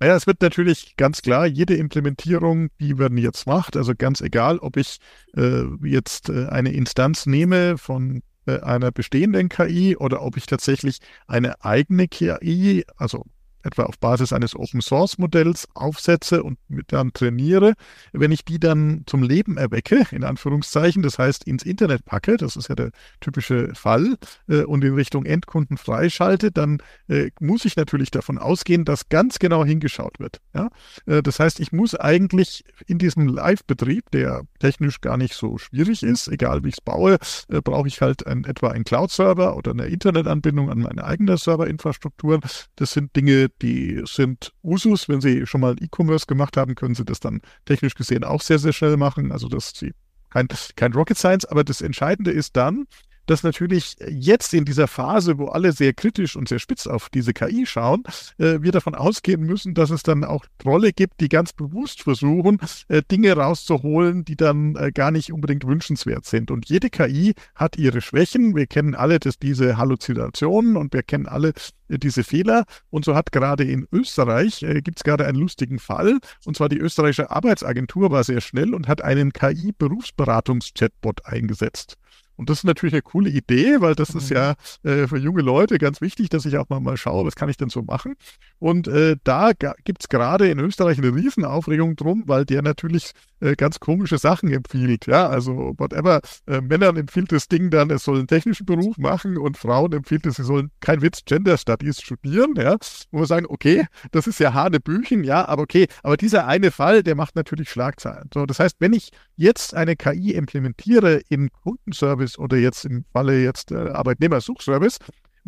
Naja, 0.00 0.16
es 0.16 0.26
wird 0.26 0.40
natürlich 0.40 0.96
ganz 0.96 1.20
klar, 1.20 1.46
jede 1.46 1.74
Implementierung, 1.74 2.68
die 2.80 2.94
man 2.94 3.18
jetzt 3.18 3.46
macht, 3.46 3.76
also 3.76 3.92
ganz 3.94 4.22
egal, 4.22 4.58
ob 4.58 4.78
ich 4.78 4.98
äh, 5.36 5.64
jetzt 5.82 6.30
äh, 6.30 6.46
eine 6.46 6.72
Instanz 6.72 7.26
nehme 7.26 7.76
von 7.76 8.22
äh, 8.46 8.60
einer 8.60 8.90
bestehenden 8.90 9.50
KI 9.50 9.96
oder 9.98 10.22
ob 10.22 10.38
ich 10.38 10.46
tatsächlich 10.46 11.00
eine 11.26 11.62
eigene 11.62 12.08
KI, 12.08 12.84
also 12.96 13.24
etwa 13.62 13.84
auf 13.84 13.98
Basis 13.98 14.32
eines 14.32 14.54
Open 14.54 14.80
Source 14.80 15.18
Modells 15.18 15.68
aufsetze 15.74 16.42
und 16.42 16.58
mit 16.68 16.92
dann 16.92 17.12
trainiere, 17.12 17.74
wenn 18.12 18.32
ich 18.32 18.44
die 18.44 18.58
dann 18.58 19.02
zum 19.06 19.22
Leben 19.22 19.56
erwecke, 19.56 20.06
in 20.10 20.24
Anführungszeichen, 20.24 21.02
das 21.02 21.18
heißt 21.18 21.44
ins 21.44 21.62
Internet 21.62 22.04
packe, 22.04 22.36
das 22.36 22.56
ist 22.56 22.68
ja 22.68 22.74
der 22.74 22.90
typische 23.20 23.74
Fall, 23.74 24.16
äh, 24.48 24.62
und 24.62 24.84
in 24.84 24.94
Richtung 24.94 25.24
Endkunden 25.24 25.76
freischalte, 25.76 26.50
dann 26.50 26.82
äh, 27.08 27.30
muss 27.40 27.64
ich 27.64 27.76
natürlich 27.76 28.10
davon 28.10 28.38
ausgehen, 28.38 28.84
dass 28.84 29.08
ganz 29.08 29.38
genau 29.38 29.64
hingeschaut 29.64 30.18
wird. 30.18 30.40
Ja? 30.54 30.68
Äh, 31.06 31.22
das 31.22 31.40
heißt, 31.40 31.60
ich 31.60 31.72
muss 31.72 31.94
eigentlich 31.94 32.64
in 32.86 32.98
diesem 32.98 33.28
Live-Betrieb, 33.28 34.10
der 34.10 34.42
technisch 34.58 35.00
gar 35.00 35.16
nicht 35.16 35.34
so 35.34 35.58
schwierig 35.58 36.02
ist, 36.02 36.28
egal 36.28 36.64
wie 36.64 36.68
ich 36.68 36.74
es 36.74 36.80
baue, 36.80 37.18
äh, 37.48 37.60
brauche 37.60 37.88
ich 37.88 38.00
halt 38.00 38.26
ein, 38.26 38.44
etwa 38.44 38.68
einen 38.68 38.84
Cloud-Server 38.84 39.56
oder 39.56 39.72
eine 39.72 39.86
Internetanbindung 39.86 40.70
an 40.70 40.80
meine 40.80 41.04
eigene 41.04 41.36
Serverinfrastruktur. 41.36 42.40
Das 42.76 42.92
sind 42.92 43.14
Dinge, 43.16 43.47
die 43.62 44.02
sind 44.06 44.52
Usus. 44.62 45.08
Wenn 45.08 45.20
Sie 45.20 45.46
schon 45.46 45.60
mal 45.60 45.76
E-Commerce 45.80 46.26
gemacht 46.26 46.56
haben, 46.56 46.74
können 46.74 46.94
Sie 46.94 47.04
das 47.04 47.20
dann 47.20 47.40
technisch 47.64 47.94
gesehen 47.94 48.24
auch 48.24 48.42
sehr, 48.42 48.58
sehr 48.58 48.72
schnell 48.72 48.96
machen. 48.96 49.32
Also 49.32 49.48
das 49.48 49.72
ist 49.72 49.86
kein, 50.30 50.48
kein 50.76 50.92
Rocket 50.92 51.18
Science, 51.18 51.44
aber 51.44 51.64
das 51.64 51.80
Entscheidende 51.80 52.30
ist 52.30 52.56
dann, 52.56 52.86
dass 53.28 53.42
natürlich 53.42 53.96
jetzt 54.08 54.54
in 54.54 54.64
dieser 54.64 54.88
Phase, 54.88 55.38
wo 55.38 55.46
alle 55.46 55.72
sehr 55.72 55.92
kritisch 55.92 56.36
und 56.36 56.48
sehr 56.48 56.58
spitz 56.58 56.86
auf 56.86 57.08
diese 57.10 57.32
KI 57.32 57.66
schauen, 57.66 58.02
äh, 58.38 58.58
wir 58.60 58.72
davon 58.72 58.94
ausgehen 58.94 59.42
müssen, 59.42 59.74
dass 59.74 59.90
es 59.90 60.02
dann 60.02 60.24
auch 60.24 60.46
Trolle 60.58 60.92
gibt, 60.92 61.20
die 61.20 61.28
ganz 61.28 61.52
bewusst 61.52 62.02
versuchen, 62.02 62.58
äh, 62.88 63.02
Dinge 63.10 63.34
rauszuholen, 63.34 64.24
die 64.24 64.36
dann 64.36 64.76
äh, 64.76 64.90
gar 64.92 65.10
nicht 65.10 65.32
unbedingt 65.32 65.66
wünschenswert 65.66 66.24
sind. 66.24 66.50
Und 66.50 66.68
jede 66.68 66.90
KI 66.90 67.34
hat 67.54 67.76
ihre 67.76 68.00
Schwächen. 68.00 68.56
Wir 68.56 68.66
kennen 68.66 68.94
alle 68.94 69.18
das, 69.18 69.38
diese 69.38 69.76
Halluzinationen 69.76 70.76
und 70.76 70.92
wir 70.94 71.02
kennen 71.02 71.26
alle 71.26 71.52
äh, 71.88 71.98
diese 71.98 72.24
Fehler. 72.24 72.64
Und 72.90 73.04
so 73.04 73.14
hat 73.14 73.32
gerade 73.32 73.64
in 73.64 73.86
Österreich, 73.92 74.62
äh, 74.62 74.80
gibt 74.80 74.98
es 74.98 75.04
gerade 75.04 75.26
einen 75.26 75.38
lustigen 75.38 75.78
Fall, 75.78 76.18
und 76.44 76.56
zwar 76.56 76.68
die 76.68 76.78
österreichische 76.78 77.30
Arbeitsagentur 77.30 78.10
war 78.10 78.24
sehr 78.24 78.40
schnell 78.40 78.74
und 78.74 78.88
hat 78.88 79.02
einen 79.02 79.32
KI-Berufsberatungs-Chatbot 79.32 81.26
eingesetzt. 81.26 81.96
Und 82.38 82.48
das 82.48 82.58
ist 82.58 82.64
natürlich 82.64 82.94
eine 82.94 83.02
coole 83.02 83.30
Idee, 83.30 83.80
weil 83.80 83.96
das 83.96 84.14
mhm. 84.14 84.20
ist 84.20 84.30
ja 84.30 84.54
äh, 84.84 85.08
für 85.08 85.18
junge 85.18 85.42
Leute 85.42 85.76
ganz 85.78 86.00
wichtig, 86.00 86.28
dass 86.28 86.46
ich 86.46 86.56
auch 86.56 86.68
mal, 86.68 86.78
mal 86.78 86.96
schaue, 86.96 87.26
was 87.26 87.34
kann 87.34 87.48
ich 87.48 87.56
denn 87.56 87.68
so 87.68 87.82
machen. 87.82 88.14
Und 88.60 88.86
äh, 88.86 89.16
da 89.24 89.50
gibt 89.52 90.02
es 90.02 90.08
gerade 90.08 90.48
in 90.48 90.60
Österreich 90.60 90.98
eine 90.98 91.14
Riesenaufregung 91.14 91.96
drum, 91.96 92.22
weil 92.26 92.44
der 92.44 92.62
natürlich 92.62 93.10
äh, 93.40 93.54
ganz 93.56 93.80
komische 93.80 94.18
Sachen 94.18 94.50
empfiehlt. 94.52 95.06
Ja, 95.06 95.28
also 95.28 95.74
whatever. 95.76 96.20
Äh, 96.46 96.60
Männern 96.60 96.96
empfiehlt 96.96 97.32
das 97.32 97.48
Ding 97.48 97.70
dann, 97.70 97.90
es 97.90 98.04
soll 98.04 98.18
einen 98.18 98.26
technischen 98.26 98.66
Beruf 98.66 98.96
machen 98.98 99.36
und 99.38 99.56
Frauen 99.56 99.92
empfiehlt 99.92 100.26
es, 100.26 100.36
sie 100.36 100.44
sollen 100.44 100.70
kein 100.80 101.02
Witz 101.02 101.24
Gender 101.24 101.56
Studies 101.56 102.00
studieren. 102.00 102.54
Ja, 102.56 102.76
wo 103.10 103.20
wir 103.20 103.26
sagen, 103.26 103.46
okay, 103.48 103.86
das 104.10 104.26
ist 104.26 104.40
ja 104.40 104.54
Hanebüchen, 104.54 105.24
ja, 105.24 105.46
aber 105.46 105.62
okay, 105.62 105.86
aber 106.02 106.16
dieser 106.16 106.46
eine 106.46 106.70
Fall, 106.70 107.02
der 107.02 107.14
macht 107.14 107.36
natürlich 107.36 107.70
Schlagzeilen. 107.70 108.28
So, 108.32 108.46
das 108.46 108.58
heißt, 108.58 108.76
wenn 108.80 108.92
ich 108.92 109.10
jetzt 109.36 109.74
eine 109.74 109.96
KI 109.96 110.32
implementiere 110.34 111.20
in 111.28 111.50
Kundenservice 111.50 112.38
oder 112.38 112.56
jetzt 112.56 112.84
im 112.84 113.04
Falle 113.12 113.42
jetzt 113.42 113.70
äh, 113.70 113.76
Arbeitnehmersuchservice, 113.76 114.98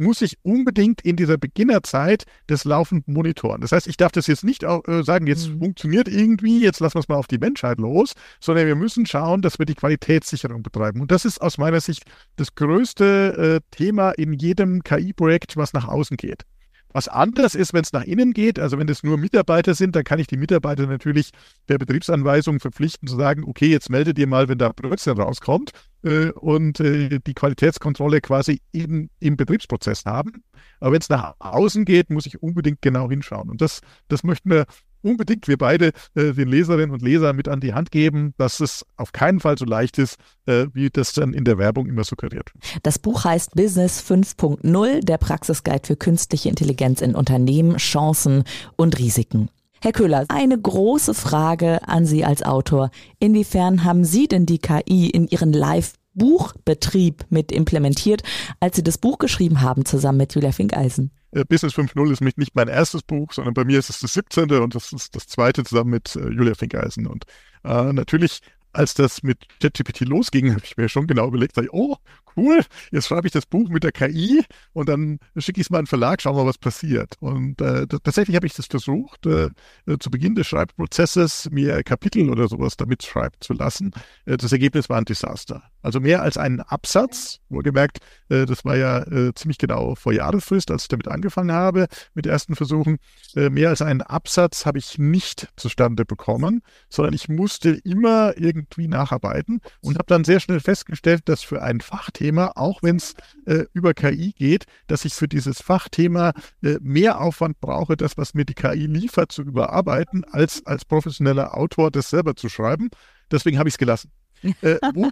muss 0.00 0.22
ich 0.22 0.38
unbedingt 0.42 1.02
in 1.02 1.16
dieser 1.16 1.38
Beginnerzeit 1.38 2.24
des 2.48 2.64
laufenden 2.64 3.14
monitoren. 3.14 3.60
Das 3.60 3.72
heißt, 3.72 3.86
ich 3.86 3.96
darf 3.96 4.12
das 4.12 4.26
jetzt 4.26 4.44
nicht 4.44 4.64
auch, 4.64 4.86
äh, 4.88 5.04
sagen, 5.04 5.26
jetzt 5.26 5.48
mhm. 5.48 5.58
funktioniert 5.60 6.08
irgendwie, 6.08 6.62
jetzt 6.62 6.80
lassen 6.80 6.94
wir 6.94 7.00
es 7.00 7.08
mal 7.08 7.16
auf 7.16 7.26
die 7.26 7.38
Menschheit 7.38 7.78
los, 7.78 8.14
sondern 8.40 8.66
wir 8.66 8.74
müssen 8.74 9.06
schauen, 9.06 9.42
dass 9.42 9.58
wir 9.58 9.66
die 9.66 9.74
Qualitätssicherung 9.74 10.62
betreiben. 10.62 11.00
Und 11.00 11.10
das 11.10 11.24
ist 11.24 11.40
aus 11.40 11.58
meiner 11.58 11.80
Sicht 11.80 12.04
das 12.36 12.54
größte 12.54 13.60
äh, 13.60 13.76
Thema 13.76 14.10
in 14.12 14.32
jedem 14.32 14.82
KI-Projekt, 14.82 15.56
was 15.56 15.72
nach 15.72 15.86
außen 15.86 16.16
geht. 16.16 16.44
Was 16.92 17.08
anders 17.08 17.54
ist, 17.54 17.72
wenn 17.72 17.82
es 17.82 17.92
nach 17.92 18.04
innen 18.04 18.32
geht, 18.32 18.58
also 18.58 18.78
wenn 18.78 18.88
es 18.88 19.02
nur 19.02 19.16
Mitarbeiter 19.16 19.74
sind, 19.74 19.94
dann 19.94 20.04
kann 20.04 20.18
ich 20.18 20.26
die 20.26 20.36
Mitarbeiter 20.36 20.86
natürlich 20.86 21.30
der 21.68 21.78
Betriebsanweisung 21.78 22.58
verpflichten 22.58 23.06
zu 23.06 23.16
sagen, 23.16 23.44
okay, 23.44 23.66
jetzt 23.66 23.90
meldet 23.90 24.18
ihr 24.18 24.26
mal, 24.26 24.48
wenn 24.48 24.58
da 24.58 24.70
Blödsinn 24.70 25.18
rauskommt 25.18 25.70
äh, 26.02 26.30
und 26.30 26.80
äh, 26.80 27.20
die 27.20 27.34
Qualitätskontrolle 27.34 28.20
quasi 28.20 28.60
in, 28.72 29.10
im 29.20 29.36
Betriebsprozess 29.36 30.04
haben. 30.04 30.42
Aber 30.80 30.92
wenn 30.92 31.00
es 31.00 31.08
nach 31.08 31.34
außen 31.38 31.84
geht, 31.84 32.10
muss 32.10 32.26
ich 32.26 32.42
unbedingt 32.42 32.82
genau 32.82 33.08
hinschauen. 33.08 33.50
Und 33.50 33.60
das, 33.60 33.80
das 34.08 34.24
möchten 34.24 34.50
wir 34.50 34.66
unbedingt 35.02 35.48
wir 35.48 35.58
beide 35.58 35.92
äh, 36.14 36.32
den 36.32 36.48
Leserinnen 36.48 36.90
und 36.90 37.02
Lesern 37.02 37.36
mit 37.36 37.48
an 37.48 37.60
die 37.60 37.74
Hand 37.74 37.90
geben, 37.90 38.34
dass 38.38 38.60
es 38.60 38.84
auf 38.96 39.12
keinen 39.12 39.40
Fall 39.40 39.58
so 39.58 39.64
leicht 39.64 39.98
ist, 39.98 40.16
äh, 40.46 40.66
wie 40.72 40.90
das 40.90 41.12
dann 41.12 41.34
in 41.34 41.44
der 41.44 41.58
Werbung 41.58 41.86
immer 41.86 42.04
suggeriert. 42.04 42.52
Das 42.82 42.98
Buch 42.98 43.24
heißt 43.24 43.54
Business 43.54 44.02
5.0, 44.02 45.04
der 45.04 45.18
Praxisguide 45.18 45.86
für 45.86 45.96
künstliche 45.96 46.48
Intelligenz 46.48 47.00
in 47.00 47.14
Unternehmen, 47.14 47.76
Chancen 47.76 48.44
und 48.76 48.98
Risiken. 48.98 49.50
Herr 49.82 49.92
Köhler, 49.92 50.26
eine 50.28 50.60
große 50.60 51.14
Frage 51.14 51.88
an 51.88 52.04
Sie 52.04 52.22
als 52.22 52.42
Autor. 52.42 52.90
Inwiefern 53.18 53.82
haben 53.82 54.04
Sie 54.04 54.28
denn 54.28 54.44
die 54.44 54.58
KI 54.58 55.08
in 55.08 55.26
Ihren 55.26 55.54
Live 55.54 55.94
Buchbetrieb 56.20 57.24
mit 57.30 57.50
implementiert, 57.50 58.22
als 58.60 58.76
Sie 58.76 58.84
das 58.84 58.98
Buch 58.98 59.18
geschrieben 59.18 59.62
haben, 59.62 59.86
zusammen 59.86 60.18
mit 60.18 60.34
Julia 60.34 60.52
Finkeisen? 60.52 61.12
Äh, 61.32 61.46
Business 61.46 61.74
5.0 61.74 62.12
ist 62.12 62.20
nicht 62.20 62.54
mein 62.54 62.68
erstes 62.68 63.02
Buch, 63.02 63.32
sondern 63.32 63.54
bei 63.54 63.64
mir 63.64 63.78
ist 63.78 63.88
es 63.88 64.00
das 64.00 64.12
17. 64.12 64.50
und 64.52 64.74
das 64.74 64.92
ist 64.92 65.16
das 65.16 65.26
zweite 65.26 65.64
zusammen 65.64 65.90
mit 65.90 66.14
äh, 66.16 66.28
Julia 66.28 66.54
Finkeisen. 66.54 67.06
Und 67.06 67.24
äh, 67.64 67.92
natürlich 67.94 68.40
als 68.72 68.94
das 68.94 69.22
mit 69.22 69.38
ChatGPT 69.60 70.00
losging, 70.00 70.50
habe 70.50 70.62
ich 70.64 70.76
mir 70.76 70.88
schon 70.88 71.06
genau 71.06 71.26
überlegt, 71.28 71.56
ich, 71.58 71.72
oh, 71.72 71.96
cool, 72.36 72.60
jetzt 72.90 73.08
schreibe 73.08 73.26
ich 73.26 73.32
das 73.32 73.46
Buch 73.46 73.68
mit 73.68 73.84
der 73.84 73.92
KI 73.92 74.44
und 74.72 74.88
dann 74.88 75.18
schicke 75.36 75.60
ich 75.60 75.66
es 75.66 75.70
mal 75.70 75.78
an 75.78 75.84
den 75.84 75.88
Verlag, 75.88 76.22
schauen 76.22 76.36
wir, 76.36 76.46
was 76.46 76.58
passiert. 76.58 77.14
Und 77.20 77.60
äh, 77.60 77.86
tatsächlich 77.86 78.36
habe 78.36 78.46
ich 78.46 78.54
das 78.54 78.66
versucht, 78.66 79.26
äh, 79.26 79.50
äh, 79.86 79.98
zu 79.98 80.10
Beginn 80.10 80.34
des 80.34 80.46
Schreibprozesses 80.46 81.48
mir 81.50 81.82
Kapitel 81.82 82.30
oder 82.30 82.48
sowas 82.48 82.76
damit 82.76 83.02
schreiben 83.02 83.34
zu 83.40 83.52
lassen. 83.52 83.92
Äh, 84.24 84.36
das 84.36 84.52
Ergebnis 84.52 84.88
war 84.88 84.98
ein 84.98 85.04
Desaster. 85.04 85.62
Also 85.82 86.00
mehr 86.00 86.22
als 86.22 86.36
einen 86.36 86.60
Absatz, 86.60 87.40
wohlgemerkt, 87.48 87.98
äh, 88.28 88.46
das 88.46 88.64
war 88.64 88.76
ja 88.76 89.02
äh, 89.02 89.34
ziemlich 89.34 89.58
genau 89.58 89.94
vor 89.94 90.12
Jahresfrist, 90.12 90.70
als 90.70 90.82
ich 90.82 90.88
damit 90.88 91.08
angefangen 91.08 91.52
habe, 91.52 91.86
mit 92.14 92.26
ersten 92.26 92.54
Versuchen. 92.54 92.98
mehr 93.34 93.70
als 93.70 93.82
einen 93.82 94.02
Absatz 94.02 94.66
habe 94.66 94.78
ich 94.78 94.98
nicht 94.98 95.48
zustande 95.56 96.04
bekommen, 96.04 96.62
sondern 96.88 97.14
ich 97.14 97.28
musste 97.28 97.70
immer 97.70 98.36
irgendwie 98.36 98.59
nacharbeiten 98.76 99.60
und 99.80 99.94
habe 99.94 100.06
dann 100.06 100.24
sehr 100.24 100.40
schnell 100.40 100.60
festgestellt, 100.60 101.22
dass 101.26 101.42
für 101.42 101.62
ein 101.62 101.80
Fachthema 101.80 102.10
Fachthema, 102.10 102.52
auch 102.54 102.82
wenn 102.82 102.96
es 102.96 103.14
äh, 103.46 103.64
über 103.72 103.94
KI 103.94 104.32
geht, 104.32 104.64
dass 104.86 105.04
ich 105.04 105.14
für 105.14 105.28
dieses 105.28 105.60
Fachthema 105.60 106.32
äh, 106.62 106.76
mehr 106.80 107.20
Aufwand 107.20 107.60
brauche, 107.60 107.96
das, 107.96 108.16
was 108.16 108.34
mir 108.34 108.44
die 108.44 108.54
KI 108.54 108.86
liefert, 108.86 109.32
zu 109.32 109.42
überarbeiten, 109.42 110.24
als 110.24 110.64
als 110.66 110.84
professioneller 110.84 111.56
Autor 111.56 111.90
das 111.90 112.10
selber 112.10 112.36
zu 112.36 112.48
schreiben. 112.48 112.88
Deswegen 113.30 113.58
habe 113.58 113.68
ich 113.68 113.74
es 113.74 113.78
gelassen. 113.78 114.10
äh, 114.62 114.78
wo 114.94 115.10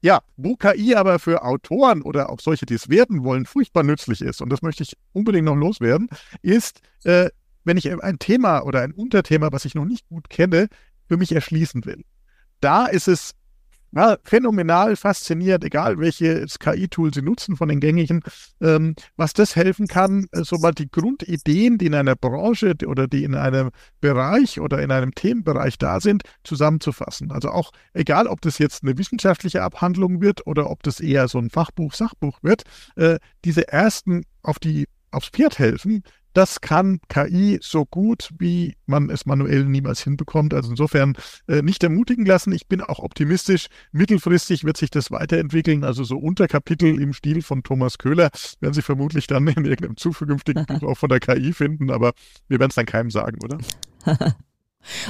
ja, 0.00 0.20
wo 0.38 0.56
KI 0.56 0.94
aber 0.94 1.18
für 1.18 1.44
Autoren 1.44 2.00
oder 2.00 2.30
auch 2.30 2.40
solche, 2.40 2.64
die 2.64 2.74
es 2.74 2.88
werden 2.88 3.24
wollen, 3.24 3.44
furchtbar 3.44 3.82
nützlich 3.82 4.22
ist, 4.22 4.40
und 4.40 4.50
das 4.50 4.62
möchte 4.62 4.82
ich 4.82 4.96
unbedingt 5.12 5.44
noch 5.44 5.54
loswerden, 5.54 6.08
ist, 6.40 6.80
äh, 7.04 7.28
wenn 7.64 7.76
ich 7.76 7.90
ein 7.90 8.18
Thema 8.18 8.62
oder 8.62 8.80
ein 8.80 8.92
Unterthema, 8.92 9.52
was 9.52 9.66
ich 9.66 9.74
noch 9.74 9.84
nicht 9.84 10.08
gut 10.08 10.30
kenne, 10.30 10.68
für 11.08 11.18
mich 11.18 11.32
erschließen 11.32 11.84
will. 11.84 12.04
Da 12.60 12.86
ist 12.86 13.08
es 13.08 13.34
ja, 13.92 14.16
phänomenal 14.22 14.94
faszinierend, 14.96 15.64
egal 15.64 15.98
welches 15.98 16.58
KI-Tool 16.58 17.12
Sie 17.12 17.22
nutzen 17.22 17.56
von 17.56 17.68
den 17.68 17.80
gängigen, 17.80 18.22
ähm, 18.60 18.94
was 19.16 19.32
das 19.32 19.56
helfen 19.56 19.88
kann, 19.88 20.26
äh, 20.32 20.44
sobald 20.44 20.78
die 20.78 20.90
Grundideen, 20.90 21.76
die 21.78 21.86
in 21.86 21.94
einer 21.94 22.14
Branche 22.14 22.74
oder 22.86 23.08
die 23.08 23.24
in 23.24 23.34
einem 23.34 23.70
Bereich 24.00 24.60
oder 24.60 24.80
in 24.80 24.92
einem 24.92 25.14
Themenbereich 25.14 25.76
da 25.78 26.00
sind, 26.00 26.22
zusammenzufassen. 26.44 27.32
Also 27.32 27.50
auch 27.50 27.72
egal, 27.92 28.28
ob 28.28 28.40
das 28.42 28.58
jetzt 28.58 28.84
eine 28.84 28.96
wissenschaftliche 28.96 29.62
Abhandlung 29.62 30.20
wird 30.20 30.46
oder 30.46 30.70
ob 30.70 30.82
das 30.84 31.00
eher 31.00 31.26
so 31.26 31.38
ein 31.38 31.50
Fachbuch, 31.50 31.94
Sachbuch 31.94 32.38
wird, 32.42 32.62
äh, 32.96 33.18
diese 33.44 33.66
ersten 33.68 34.22
auf 34.42 34.58
die 34.58 34.86
aufs 35.10 35.30
Pferd 35.30 35.58
helfen, 35.58 36.04
das 36.32 36.60
kann 36.60 37.00
KI 37.08 37.58
so 37.60 37.84
gut, 37.84 38.30
wie 38.38 38.76
man 38.86 39.10
es 39.10 39.26
manuell 39.26 39.64
niemals 39.64 40.02
hinbekommt. 40.02 40.54
Also 40.54 40.70
insofern 40.70 41.14
äh, 41.48 41.62
nicht 41.62 41.82
ermutigen 41.82 42.24
lassen. 42.24 42.52
Ich 42.52 42.66
bin 42.68 42.80
auch 42.80 42.98
optimistisch. 43.00 43.66
Mittelfristig 43.92 44.64
wird 44.64 44.76
sich 44.76 44.90
das 44.90 45.10
weiterentwickeln. 45.10 45.84
Also 45.84 46.04
so 46.04 46.16
Unterkapitel 46.16 47.00
im 47.00 47.12
Stil 47.12 47.42
von 47.42 47.62
Thomas 47.62 47.98
Köhler 47.98 48.30
werden 48.60 48.74
Sie 48.74 48.82
vermutlich 48.82 49.26
dann 49.26 49.46
in 49.46 49.64
irgendeinem 49.64 49.96
zukünftigen 49.96 50.66
Buch 50.66 50.82
auch 50.82 50.98
von 50.98 51.08
der 51.08 51.20
KI 51.20 51.52
finden. 51.52 51.90
Aber 51.90 52.12
wir 52.48 52.58
werden 52.58 52.70
es 52.70 52.76
dann 52.76 52.86
keinem 52.86 53.10
sagen, 53.10 53.38
oder? 53.42 53.58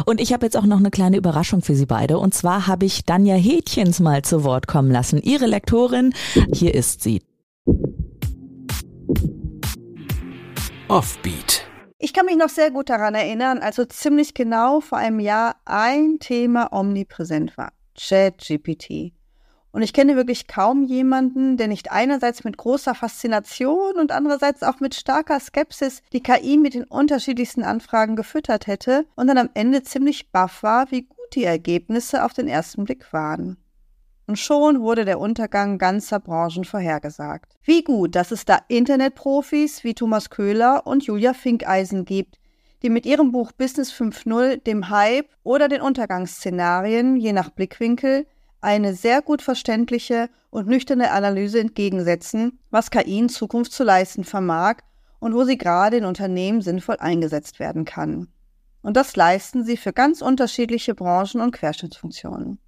Und 0.04 0.20
ich 0.20 0.32
habe 0.32 0.46
jetzt 0.46 0.56
auch 0.56 0.66
noch 0.66 0.78
eine 0.78 0.90
kleine 0.90 1.16
Überraschung 1.16 1.62
für 1.62 1.74
Sie 1.74 1.86
beide. 1.86 2.18
Und 2.18 2.34
zwar 2.34 2.66
habe 2.66 2.86
ich 2.86 3.04
Danja 3.04 3.36
Hätchens 3.36 4.00
mal 4.00 4.22
zu 4.22 4.42
Wort 4.42 4.66
kommen 4.66 4.90
lassen. 4.90 5.20
Ihre 5.22 5.46
Lektorin, 5.46 6.12
hier 6.52 6.74
ist 6.74 7.02
sie. 7.02 7.22
Offbeat. 10.90 11.64
Ich 12.00 12.12
kann 12.12 12.26
mich 12.26 12.34
noch 12.34 12.48
sehr 12.48 12.72
gut 12.72 12.90
daran 12.90 13.14
erinnern, 13.14 13.58
also 13.58 13.84
ziemlich 13.84 14.34
genau 14.34 14.80
vor 14.80 14.98
einem 14.98 15.20
Jahr 15.20 15.54
ein 15.64 16.18
Thema 16.18 16.72
omnipräsent 16.72 17.56
war. 17.56 17.72
ChatGPT. 17.96 19.12
Und 19.70 19.82
ich 19.82 19.92
kenne 19.92 20.16
wirklich 20.16 20.48
kaum 20.48 20.82
jemanden, 20.82 21.56
der 21.56 21.68
nicht 21.68 21.92
einerseits 21.92 22.42
mit 22.42 22.56
großer 22.56 22.96
Faszination 22.96 24.00
und 24.00 24.10
andererseits 24.10 24.64
auch 24.64 24.80
mit 24.80 24.96
starker 24.96 25.38
Skepsis 25.38 26.02
die 26.12 26.24
KI 26.24 26.58
mit 26.58 26.74
den 26.74 26.82
unterschiedlichsten 26.82 27.62
Anfragen 27.62 28.16
gefüttert 28.16 28.66
hätte 28.66 29.06
und 29.14 29.28
dann 29.28 29.38
am 29.38 29.50
Ende 29.54 29.84
ziemlich 29.84 30.32
baff 30.32 30.64
war, 30.64 30.90
wie 30.90 31.02
gut 31.02 31.36
die 31.36 31.44
Ergebnisse 31.44 32.24
auf 32.24 32.32
den 32.32 32.48
ersten 32.48 32.82
Blick 32.82 33.12
waren. 33.12 33.58
Und 34.30 34.36
schon 34.36 34.80
wurde 34.80 35.04
der 35.04 35.18
Untergang 35.18 35.76
ganzer 35.76 36.20
Branchen 36.20 36.62
vorhergesagt. 36.62 37.56
Wie 37.64 37.82
gut, 37.82 38.14
dass 38.14 38.30
es 38.30 38.44
da 38.44 38.60
Internetprofis 38.68 39.82
wie 39.82 39.92
Thomas 39.92 40.30
Köhler 40.30 40.86
und 40.86 41.02
Julia 41.02 41.34
Finkeisen 41.34 42.04
gibt, 42.04 42.38
die 42.84 42.90
mit 42.90 43.06
ihrem 43.06 43.32
Buch 43.32 43.50
Business 43.50 43.92
5.0 43.92 44.62
dem 44.62 44.88
Hype 44.88 45.28
oder 45.42 45.66
den 45.66 45.80
Untergangsszenarien, 45.80 47.16
je 47.16 47.32
nach 47.32 47.50
Blickwinkel, 47.50 48.24
eine 48.60 48.94
sehr 48.94 49.20
gut 49.20 49.42
verständliche 49.42 50.30
und 50.50 50.68
nüchterne 50.68 51.10
Analyse 51.10 51.58
entgegensetzen, 51.58 52.60
was 52.70 52.92
KI 52.92 53.18
in 53.18 53.28
Zukunft 53.30 53.72
zu 53.72 53.82
leisten 53.82 54.22
vermag 54.22 54.76
und 55.18 55.34
wo 55.34 55.42
sie 55.42 55.58
gerade 55.58 55.96
in 55.96 56.04
Unternehmen 56.04 56.62
sinnvoll 56.62 56.98
eingesetzt 57.00 57.58
werden 57.58 57.84
kann. 57.84 58.28
Und 58.80 58.96
das 58.96 59.16
leisten 59.16 59.64
sie 59.64 59.76
für 59.76 59.92
ganz 59.92 60.22
unterschiedliche 60.22 60.94
Branchen 60.94 61.40
und 61.40 61.50
Querschnittsfunktionen. 61.50 62.60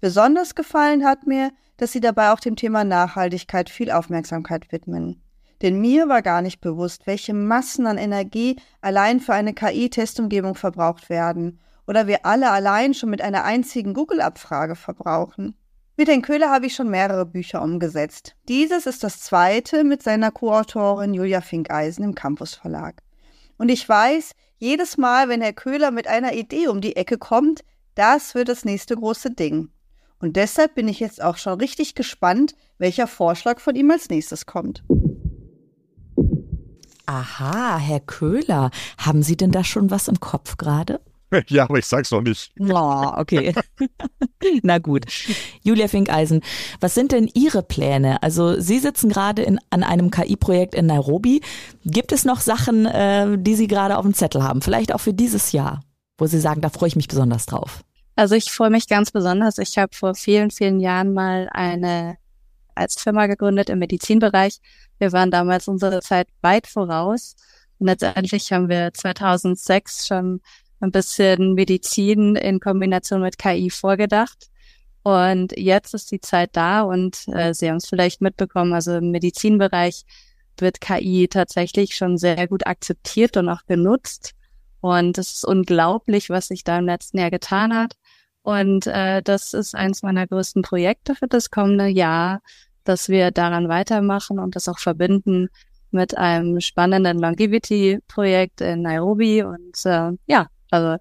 Besonders 0.00 0.54
gefallen 0.54 1.04
hat 1.04 1.26
mir, 1.26 1.52
dass 1.76 1.92
sie 1.92 2.00
dabei 2.00 2.32
auch 2.32 2.40
dem 2.40 2.56
Thema 2.56 2.84
Nachhaltigkeit 2.84 3.70
viel 3.70 3.90
Aufmerksamkeit 3.90 4.70
widmen. 4.72 5.22
Denn 5.62 5.80
mir 5.80 6.08
war 6.08 6.22
gar 6.22 6.42
nicht 6.42 6.60
bewusst, 6.60 7.06
welche 7.06 7.32
Massen 7.32 7.86
an 7.86 7.96
Energie 7.96 8.56
allein 8.80 9.20
für 9.20 9.32
eine 9.32 9.54
KI-Testumgebung 9.54 10.54
verbraucht 10.54 11.08
werden 11.08 11.60
oder 11.86 12.06
wir 12.06 12.26
alle 12.26 12.50
allein 12.50 12.94
schon 12.94 13.10
mit 13.10 13.22
einer 13.22 13.44
einzigen 13.44 13.94
Google-Abfrage 13.94 14.76
verbrauchen. 14.76 15.56
Mit 15.96 16.08
den 16.08 16.20
Köhler 16.20 16.50
habe 16.50 16.66
ich 16.66 16.74
schon 16.74 16.90
mehrere 16.90 17.24
Bücher 17.24 17.62
umgesetzt. 17.62 18.36
Dieses 18.48 18.84
ist 18.84 19.02
das 19.02 19.20
zweite 19.20 19.82
mit 19.82 20.02
seiner 20.02 20.30
Co-Autorin 20.30 21.14
Julia 21.14 21.40
Finkeisen 21.40 22.04
im 22.04 22.14
Campus 22.14 22.54
Verlag. 22.54 23.00
Und 23.56 23.70
ich 23.70 23.88
weiß, 23.88 24.32
jedes 24.58 24.98
Mal, 24.98 25.30
wenn 25.30 25.40
Herr 25.40 25.54
Köhler 25.54 25.90
mit 25.90 26.06
einer 26.06 26.34
Idee 26.34 26.68
um 26.68 26.82
die 26.82 26.96
Ecke 26.96 27.16
kommt, 27.16 27.64
das 27.94 28.34
wird 28.34 28.50
das 28.50 28.66
nächste 28.66 28.94
große 28.94 29.30
Ding. 29.30 29.70
Und 30.18 30.36
deshalb 30.36 30.74
bin 30.74 30.88
ich 30.88 31.00
jetzt 31.00 31.22
auch 31.22 31.36
schon 31.36 31.60
richtig 31.60 31.94
gespannt, 31.94 32.54
welcher 32.78 33.06
Vorschlag 33.06 33.60
von 33.60 33.76
ihm 33.76 33.90
als 33.90 34.08
nächstes 34.08 34.46
kommt. 34.46 34.82
Aha, 37.06 37.78
Herr 37.78 38.00
Köhler, 38.00 38.70
haben 38.98 39.22
Sie 39.22 39.36
denn 39.36 39.52
da 39.52 39.62
schon 39.62 39.90
was 39.90 40.08
im 40.08 40.20
Kopf 40.20 40.56
gerade? 40.56 41.00
Ja, 41.48 41.64
aber 41.64 41.78
ich 41.78 41.86
sag's 41.86 42.10
noch 42.12 42.22
nicht. 42.22 42.52
Oh, 42.58 43.12
okay. 43.16 43.52
Na 44.62 44.78
gut. 44.78 45.06
Julia 45.62 45.88
Finkeisen, 45.88 46.40
was 46.80 46.94
sind 46.94 47.12
denn 47.12 47.28
Ihre 47.34 47.62
Pläne? 47.62 48.22
Also 48.22 48.60
Sie 48.60 48.78
sitzen 48.78 49.10
gerade 49.10 49.42
in, 49.42 49.58
an 49.70 49.82
einem 49.82 50.10
KI-Projekt 50.10 50.74
in 50.74 50.86
Nairobi. 50.86 51.42
Gibt 51.84 52.12
es 52.12 52.24
noch 52.24 52.40
Sachen, 52.40 52.86
äh, 52.86 53.36
die 53.38 53.54
Sie 53.54 53.66
gerade 53.66 53.98
auf 53.98 54.04
dem 54.04 54.14
Zettel 54.14 54.44
haben? 54.44 54.62
Vielleicht 54.62 54.94
auch 54.94 55.00
für 55.00 55.12
dieses 55.12 55.52
Jahr, 55.52 55.80
wo 56.16 56.26
Sie 56.26 56.40
sagen, 56.40 56.60
da 56.60 56.68
freue 56.68 56.88
ich 56.88 56.96
mich 56.96 57.08
besonders 57.08 57.46
drauf. 57.46 57.82
Also 58.16 58.34
ich 58.34 58.50
freue 58.50 58.70
mich 58.70 58.88
ganz 58.88 59.12
besonders. 59.12 59.58
Ich 59.58 59.76
habe 59.76 59.94
vor 59.94 60.14
vielen, 60.14 60.50
vielen 60.50 60.80
Jahren 60.80 61.12
mal 61.12 61.48
eine 61.52 62.16
als 62.74 63.00
Firma 63.00 63.26
gegründet 63.26 63.70
im 63.70 63.78
Medizinbereich. 63.78 64.58
Wir 64.98 65.12
waren 65.12 65.30
damals 65.30 65.68
unsere 65.68 66.00
Zeit 66.00 66.28
weit 66.40 66.66
voraus. 66.66 67.36
Und 67.78 67.86
letztendlich 67.88 68.52
haben 68.52 68.68
wir 68.70 68.92
2006 68.92 70.06
schon 70.06 70.40
ein 70.80 70.90
bisschen 70.90 71.54
Medizin 71.54 72.36
in 72.36 72.58
Kombination 72.58 73.20
mit 73.20 73.38
KI 73.38 73.68
vorgedacht. 73.70 74.48
Und 75.02 75.56
jetzt 75.56 75.94
ist 75.94 76.10
die 76.10 76.20
Zeit 76.20 76.50
da 76.54 76.82
und 76.82 77.28
äh, 77.28 77.54
Sie 77.54 77.68
haben 77.68 77.76
es 77.76 77.86
vielleicht 77.86 78.20
mitbekommen, 78.20 78.72
also 78.72 78.96
im 78.96 79.12
Medizinbereich 79.12 80.04
wird 80.58 80.80
KI 80.80 81.28
tatsächlich 81.28 81.94
schon 81.94 82.18
sehr 82.18 82.48
gut 82.48 82.66
akzeptiert 82.66 83.36
und 83.36 83.48
auch 83.48 83.64
genutzt. 83.66 84.32
Und 84.80 85.18
es 85.18 85.32
ist 85.34 85.44
unglaublich, 85.44 86.30
was 86.30 86.48
sich 86.48 86.64
da 86.64 86.78
im 86.78 86.86
letzten 86.86 87.18
Jahr 87.18 87.30
getan 87.30 87.74
hat. 87.74 87.94
Und 88.46 88.86
äh, 88.86 89.22
das 89.22 89.54
ist 89.54 89.74
eins 89.74 90.04
meiner 90.04 90.24
größten 90.24 90.62
Projekte 90.62 91.16
für 91.16 91.26
das 91.26 91.50
kommende 91.50 91.88
Jahr, 91.88 92.42
dass 92.84 93.08
wir 93.08 93.32
daran 93.32 93.68
weitermachen 93.68 94.38
und 94.38 94.54
das 94.54 94.68
auch 94.68 94.78
verbinden 94.78 95.48
mit 95.90 96.16
einem 96.16 96.60
spannenden 96.60 97.18
Longevity-Projekt 97.18 98.60
in 98.60 98.82
Nairobi. 98.82 99.42
Und 99.42 99.84
äh, 99.84 100.12
ja, 100.28 100.46
also 100.70 100.96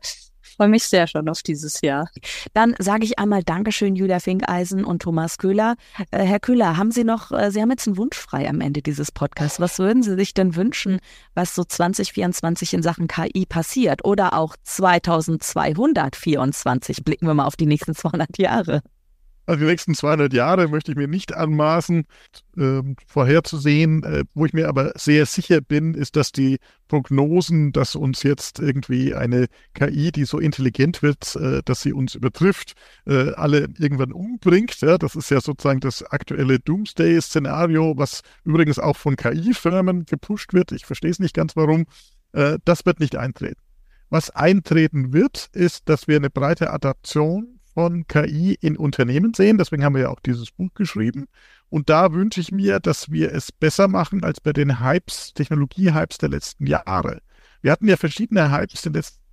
freue 0.56 0.70
mich 0.70 0.86
sehr 0.86 1.08
schon 1.08 1.28
auf 1.30 1.42
dieses 1.42 1.82
Jahr. 1.82 2.10
Dann 2.54 2.76
sage 2.80 3.06
ich 3.06 3.20
einmal 3.20 3.44
Dankeschön, 3.44 3.96
Julia 3.96 4.20
Finkeisen 4.20 4.86
und 4.86 5.02
Thomas 5.02 5.38
Köhler. 5.38 5.76
Äh, 6.12 6.24
Herr 6.24 6.40
Köhler, 6.40 6.78
haben 6.78 6.92
Sie 6.92 7.04
noch, 7.04 7.32
äh, 7.32 7.52
Sie 7.52 7.62
haben 7.62 7.72
jetzt 7.72 7.88
einen 7.88 7.98
Wunsch 7.98 8.18
frei 8.18 8.48
am 8.50 8.62
Ende 8.62 8.82
dieses 8.82 9.12
Podcasts. 9.12 9.60
Was 9.60 9.80
würden 9.80 10.04
Sie 10.04 10.16
sich 10.16 10.34
denn 10.34 10.56
wünschen, 10.56 11.00
was 11.34 11.56
so 11.56 11.64
2024 11.64 12.74
in 12.74 12.84
Sachen 12.84 13.08
KI 13.08 13.46
passiert? 13.46 14.06
Oder 14.06 14.34
auch 14.34 14.56
2224? 14.64 17.04
Blicken 17.04 17.28
wir 17.28 17.34
mal 17.34 17.46
auf 17.46 17.56
die 17.56 17.66
nächsten 17.66 17.96
200 17.96 18.38
Jahre. 18.38 18.82
Also 19.46 19.60
die 19.60 19.66
nächsten 19.66 19.94
200 19.94 20.34
Jahre 20.34 20.68
möchte 20.68 20.92
ich 20.92 20.98
mir 20.98 21.08
nicht 21.08 21.34
anmaßen, 21.34 22.06
äh, 22.58 22.82
vorherzusehen. 23.06 24.04
Äh, 24.04 24.24
wo 24.34 24.46
ich 24.46 24.54
mir 24.54 24.68
aber 24.68 24.94
sehr 24.96 25.26
sicher 25.26 25.62
bin, 25.62 25.94
ist, 25.94 26.16
dass 26.16 26.32
die 26.32 26.58
Prognosen, 26.88 27.72
dass 27.72 27.96
uns 27.96 28.24
jetzt 28.24 28.60
irgendwie 28.60 29.14
eine 29.14 29.48
KI, 29.74 30.12
die 30.12 30.26
so 30.26 30.40
intelligent 30.40 31.02
wird, 31.02 31.36
äh, 31.36 31.62
dass 31.64 31.82
sie 31.82 31.94
uns 31.94 32.16
übertrifft, 32.16 32.74
äh, 33.06 33.32
alle 33.34 33.68
irgendwann 33.78 34.12
umbringt. 34.12 34.82
Ja, 34.82 34.98
das 34.98 35.16
ist 35.16 35.30
ja 35.30 35.42
sozusagen 35.42 35.80
das 35.80 36.04
aktuelle 36.04 36.60
Doomsday-Szenario, 36.60 37.94
was 37.98 38.22
übrigens 38.44 38.80
auch 38.80 38.98
von 38.98 39.16
KI-Firmen 39.16 40.06
gepusht 40.06 40.54
wird. 40.54 40.72
Ich 40.72 40.86
verstehe 40.86 41.12
es 41.12 41.20
nicht 41.20 41.36
ganz 41.36 41.56
warum. 41.56 41.86
Äh, 42.34 42.58
das 42.66 42.86
wird 42.86 43.00
nicht 43.00 43.16
eintreten. 43.16 43.62
Was 44.10 44.30
eintreten 44.30 45.14
wird, 45.14 45.50
ist, 45.54 45.90
dass 45.90 46.08
wir 46.08 46.16
eine 46.16 46.30
breite 46.30 46.72
Adaption 46.72 47.55
von 47.76 48.08
KI 48.08 48.58
in 48.60 48.78
Unternehmen 48.78 49.34
sehen. 49.34 49.58
Deswegen 49.60 49.84
haben 49.84 49.96
wir 49.96 50.04
ja 50.04 50.10
auch 50.10 50.22
dieses 50.22 50.50
Buch 50.50 50.74
geschrieben. 50.74 51.28
Und 51.70 51.90
da 51.90 52.14
wünsche 52.14 52.40
ich 52.40 52.52
mir, 52.52 52.80
dass 52.80 53.12
wir 53.12 53.34
es 53.34 53.52
besser 53.52 53.88
machen 53.88 54.24
als 54.24 54.40
bei 54.40 54.54
den 54.54 54.80
Hypes, 54.80 55.34
Technologie-Hypes 55.34 56.18
der 56.18 56.30
letzten 56.30 56.66
Jahre. 56.66 57.22
Wir 57.62 57.72
hatten 57.72 57.88
ja 57.88 57.98
verschiedene 57.98 58.50
Hypes 58.50 58.86
in 58.86 58.94
den 58.94 59.00
letzten 59.00 59.25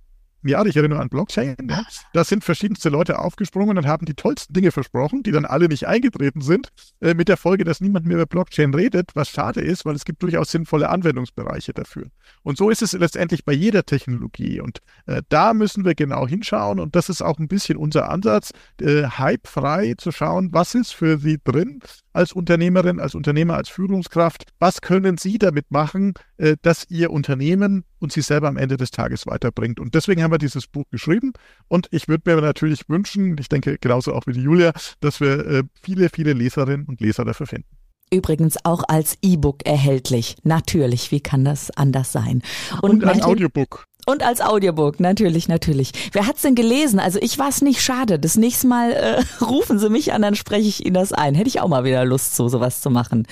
ja, 0.43 0.65
ich 0.65 0.75
erinnere 0.75 0.99
an 0.99 1.09
Blockchain. 1.09 1.55
Ja. 1.69 1.83
Da 2.13 2.23
sind 2.23 2.43
verschiedenste 2.43 2.89
Leute 2.89 3.19
aufgesprungen 3.19 3.77
und 3.77 3.87
haben 3.87 4.05
die 4.05 4.13
tollsten 4.13 4.53
Dinge 4.53 4.71
versprochen, 4.71 5.23
die 5.23 5.31
dann 5.31 5.45
alle 5.45 5.67
nicht 5.67 5.87
eingetreten 5.87 6.41
sind, 6.41 6.69
äh, 7.01 7.13
mit 7.13 7.27
der 7.27 7.37
Folge, 7.37 7.63
dass 7.63 7.81
niemand 7.81 8.05
mehr 8.05 8.17
über 8.17 8.25
Blockchain 8.25 8.73
redet, 8.73 9.11
was 9.15 9.29
schade 9.29 9.61
ist, 9.61 9.85
weil 9.85 9.95
es 9.95 10.05
gibt 10.05 10.21
durchaus 10.23 10.51
sinnvolle 10.51 10.89
Anwendungsbereiche 10.89 11.73
dafür. 11.73 12.07
Und 12.43 12.57
so 12.57 12.69
ist 12.69 12.81
es 12.81 12.93
letztendlich 12.93 13.45
bei 13.45 13.53
jeder 13.53 13.85
Technologie. 13.85 14.59
Und 14.59 14.79
äh, 15.05 15.21
da 15.29 15.53
müssen 15.53 15.85
wir 15.85 15.95
genau 15.95 16.27
hinschauen. 16.27 16.79
Und 16.79 16.95
das 16.95 17.09
ist 17.09 17.21
auch 17.21 17.39
ein 17.39 17.47
bisschen 17.47 17.77
unser 17.77 18.09
Ansatz, 18.09 18.51
äh, 18.81 19.03
hypefrei 19.03 19.95
zu 19.97 20.11
schauen, 20.11 20.49
was 20.51 20.75
ist 20.75 20.93
für 20.93 21.17
Sie 21.17 21.39
drin 21.43 21.81
als 22.13 22.31
Unternehmerin, 22.31 22.99
als 22.99 23.15
Unternehmer, 23.15 23.55
als 23.55 23.69
Führungskraft. 23.69 24.45
Was 24.59 24.81
können 24.81 25.17
Sie 25.17 25.37
damit 25.37 25.71
machen, 25.71 26.13
äh, 26.37 26.55
dass 26.61 26.85
Ihr 26.89 27.11
Unternehmen 27.11 27.83
und 27.99 28.11
Sie 28.11 28.21
selber 28.21 28.47
am 28.47 28.57
Ende 28.57 28.77
des 28.77 28.91
Tages 28.91 29.25
weiterbringt? 29.25 29.79
Und 29.79 29.95
deswegen 29.95 30.23
haben 30.23 30.31
wir 30.31 30.37
dieses 30.37 30.67
Buch 30.67 30.85
geschrieben. 30.91 31.33
Und 31.67 31.87
ich 31.91 32.07
würde 32.07 32.33
mir 32.33 32.41
natürlich 32.41 32.87
wünschen, 32.87 33.37
ich 33.37 33.49
denke 33.49 33.77
genauso 33.79 34.13
auch 34.13 34.27
wie 34.27 34.33
die 34.33 34.41
Julia, 34.41 34.71
dass 35.01 35.19
wir 35.19 35.45
äh, 35.45 35.63
viele, 35.81 36.09
viele 36.09 36.33
Leserinnen 36.33 36.85
und 36.85 37.01
Leser 37.01 37.25
dafür 37.25 37.47
finden. 37.47 37.67
Übrigens 38.13 38.57
auch 38.63 38.83
als 38.87 39.17
E-Book 39.23 39.65
erhältlich. 39.65 40.35
Natürlich, 40.43 41.11
wie 41.11 41.19
kann 41.19 41.43
das 41.43 41.71
anders 41.71 42.11
sein? 42.11 42.43
Und, 42.81 42.91
und 42.91 43.05
als 43.05 43.23
Audiobook. 43.23 43.87
Und 44.05 44.21
als 44.21 44.41
Audiobook, 44.41 44.99
natürlich, 44.99 45.47
natürlich. 45.47 45.91
Wer 46.11 46.27
hat's 46.27 46.41
denn 46.41 46.55
gelesen? 46.55 46.99
Also 46.99 47.19
ich 47.21 47.39
war 47.39 47.47
es 47.47 47.61
nicht 47.61 47.81
schade. 47.81 48.19
Das 48.19 48.35
nächste 48.35 48.67
Mal 48.67 48.91
äh, 48.91 49.23
rufen 49.43 49.79
Sie 49.79 49.89
mich 49.89 50.11
an, 50.11 50.21
dann 50.21 50.35
spreche 50.35 50.67
ich 50.67 50.85
Ihnen 50.85 50.95
das 50.95 51.13
ein. 51.13 51.35
Hätte 51.35 51.47
ich 51.47 51.61
auch 51.61 51.69
mal 51.69 51.85
wieder 51.85 52.03
Lust, 52.03 52.35
so 52.35 52.49
sowas 52.49 52.81
zu 52.81 52.89
machen. 52.89 53.25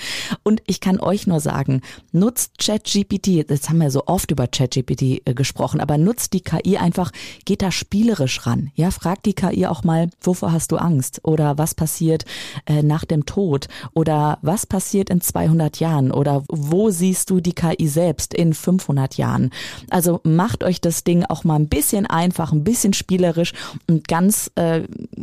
Und 0.44 0.62
ich 0.66 0.80
kann 0.80 0.98
euch 0.98 1.26
nur 1.26 1.40
sagen, 1.40 1.82
nutzt 2.12 2.58
ChatGPT. 2.58 3.26
Jetzt 3.50 3.68
haben 3.68 3.80
wir 3.80 3.90
so 3.90 4.04
oft 4.06 4.30
über 4.30 4.46
ChatGPT 4.46 5.20
äh, 5.26 5.34
gesprochen, 5.34 5.78
aber 5.78 5.98
nutzt 5.98 6.32
die 6.32 6.40
KI 6.40 6.78
einfach, 6.78 7.10
geht 7.44 7.60
da 7.60 7.70
spielerisch 7.70 8.46
ran. 8.46 8.70
Ja, 8.74 8.90
fragt 8.90 9.26
die 9.26 9.34
KI 9.34 9.66
auch 9.66 9.84
mal, 9.84 10.08
wovor 10.22 10.52
hast 10.52 10.72
du 10.72 10.76
Angst? 10.76 11.20
Oder 11.24 11.58
was 11.58 11.74
passiert 11.74 12.24
äh, 12.64 12.82
nach 12.82 13.04
dem 13.04 13.26
Tod? 13.26 13.68
Oder 13.92 14.38
was 14.40 14.64
passiert 14.64 15.10
in 15.10 15.20
200 15.20 15.80
Jahren? 15.80 16.12
Oder 16.12 16.44
wo 16.48 16.88
siehst 16.88 17.28
du 17.28 17.40
die 17.40 17.52
KI 17.52 17.88
selbst 17.88 18.32
in 18.32 18.54
500 18.54 19.18
Jahren? 19.18 19.50
Also 19.90 20.20
macht 20.24 20.61
macht 20.62 20.70
euch 20.70 20.80
das 20.80 21.04
Ding 21.04 21.24
auch 21.24 21.44
mal 21.44 21.56
ein 21.56 21.68
bisschen 21.68 22.06
einfach, 22.06 22.52
ein 22.52 22.64
bisschen 22.64 22.92
spielerisch 22.92 23.52
und 23.88 24.06
ganz 24.06 24.50
äh, 24.54 24.82